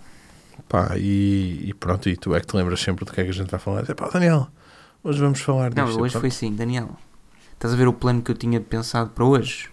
Pá, 0.67 0.97
e, 0.97 1.69
e 1.69 1.73
pronto, 1.73 2.09
e 2.09 2.17
tu 2.17 2.35
é 2.35 2.41
que 2.41 2.47
te 2.47 2.55
lembras 2.57 2.79
sempre 2.81 3.05
do 3.05 3.11
que 3.13 3.21
é 3.21 3.23
que 3.23 3.29
a 3.29 3.33
gente 3.33 3.49
vai 3.49 3.59
falar. 3.59 3.89
É 3.89 3.93
pá, 3.93 4.09
Daniel, 4.09 4.47
hoje 5.03 5.19
vamos 5.19 5.39
falar 5.41 5.73
Não, 5.73 5.85
disto. 5.85 6.01
hoje 6.01 6.11
Pronto. 6.11 6.21
foi 6.21 6.29
assim, 6.29 6.53
Daniel. 6.53 6.89
Estás 7.53 7.73
a 7.73 7.77
ver 7.77 7.87
o 7.87 7.93
plano 7.93 8.21
que 8.21 8.31
eu 8.31 8.35
tinha 8.35 8.59
pensado 8.59 9.11
para 9.11 9.23
hoje? 9.23 9.69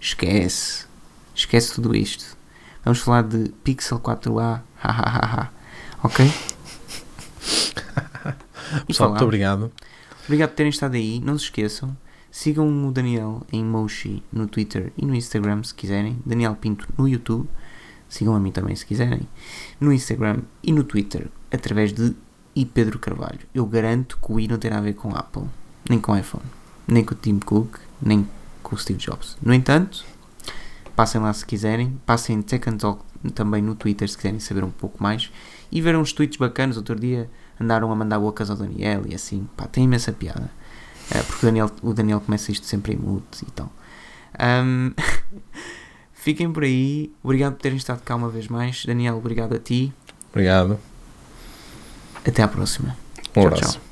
Esquece. 0.00 0.86
Esquece 1.34 1.74
tudo 1.74 1.94
isto. 1.94 2.36
Vamos 2.84 3.00
falar 3.00 3.22
de 3.22 3.48
Pixel 3.64 3.98
4a. 3.98 4.60
hahaha. 4.76 5.50
ok? 6.02 6.26
Pessoal, 8.86 9.10
muito 9.10 9.24
obrigado. 9.24 9.72
Obrigado 10.26 10.50
por 10.50 10.56
terem 10.56 10.70
estado 10.70 10.94
aí. 10.94 11.20
Não 11.20 11.36
se 11.36 11.44
esqueçam. 11.44 11.96
Sigam 12.30 12.86
o 12.86 12.92
Daniel 12.92 13.42
em 13.52 13.64
Moshi 13.64 14.22
no 14.32 14.46
Twitter 14.46 14.92
e 14.96 15.04
no 15.04 15.14
Instagram 15.14 15.62
se 15.62 15.74
quiserem. 15.74 16.18
Daniel 16.24 16.54
Pinto 16.54 16.86
no 16.96 17.08
YouTube. 17.08 17.48
Sigam 18.08 18.34
a 18.34 18.40
mim 18.40 18.52
também 18.52 18.74
se 18.76 18.86
quiserem. 18.86 19.28
No 19.80 19.92
Instagram 19.92 20.42
e 20.62 20.72
no 20.72 20.84
Twitter 20.84 21.28
através 21.50 21.92
de 21.92 22.14
I 22.54 22.64
Pedro 22.64 22.98
Carvalho. 22.98 23.40
Eu 23.54 23.66
garanto 23.66 24.18
que 24.18 24.32
o 24.32 24.38
I 24.38 24.48
não 24.48 24.58
tem 24.58 24.70
nada 24.70 24.82
a 24.82 24.84
ver 24.84 24.94
com 24.94 25.14
Apple, 25.14 25.44
nem 25.88 26.00
com 26.00 26.16
iPhone, 26.16 26.44
nem 26.86 27.04
com 27.04 27.14
o 27.14 27.16
Tim 27.16 27.38
Cook, 27.38 27.78
nem 28.00 28.28
com 28.62 28.74
o 28.74 28.78
Steve 28.78 28.98
Jobs. 28.98 29.36
No 29.42 29.54
entanto, 29.54 30.04
passem 30.94 31.20
lá 31.20 31.32
se 31.32 31.44
quiserem. 31.44 32.00
Passem 32.06 32.36
em 32.36 32.42
Tech 32.42 32.68
and 32.68 32.76
Talk 32.76 33.02
também 33.34 33.62
no 33.62 33.74
Twitter 33.74 34.08
se 34.08 34.16
quiserem 34.16 34.40
saber 34.40 34.64
um 34.64 34.70
pouco 34.70 35.02
mais. 35.02 35.30
E 35.70 35.80
ver 35.80 35.96
uns 35.96 36.12
tweets 36.12 36.36
bacanas. 36.36 36.76
Outro 36.76 36.98
dia 36.98 37.30
andaram 37.60 37.90
a 37.90 37.96
mandar 37.96 38.18
bocas 38.18 38.50
ao 38.50 38.56
Daniel 38.56 39.02
e 39.06 39.14
assim. 39.14 39.48
Pá, 39.56 39.66
tem 39.66 39.84
imensa 39.84 40.12
piada. 40.12 40.50
Eh, 41.10 41.22
porque 41.22 41.46
o 41.46 41.48
Daniel, 41.48 41.70
o 41.82 41.92
Daniel 41.94 42.20
começa 42.20 42.52
isto 42.52 42.66
sempre 42.66 42.92
em 42.94 42.96
mute 42.96 43.42
e 43.46 43.50
tal. 43.50 43.70
Ahm, 44.38 44.92
fiquem 46.12 46.52
por 46.52 46.62
aí. 46.64 47.12
Obrigado 47.22 47.54
por 47.54 47.62
terem 47.62 47.76
estado 47.78 48.00
cá 48.02 48.14
uma 48.14 48.28
vez 48.28 48.48
mais. 48.48 48.84
Daniel, 48.84 49.16
obrigado 49.16 49.54
a 49.54 49.58
ti. 49.58 49.92
Obrigado. 50.30 50.78
Até 52.24 52.42
à 52.42 52.48
próxima. 52.48 52.96
Um 53.18 53.32
Tchau, 53.32 53.46
abraço. 53.46 53.72
tchau. 53.74 53.89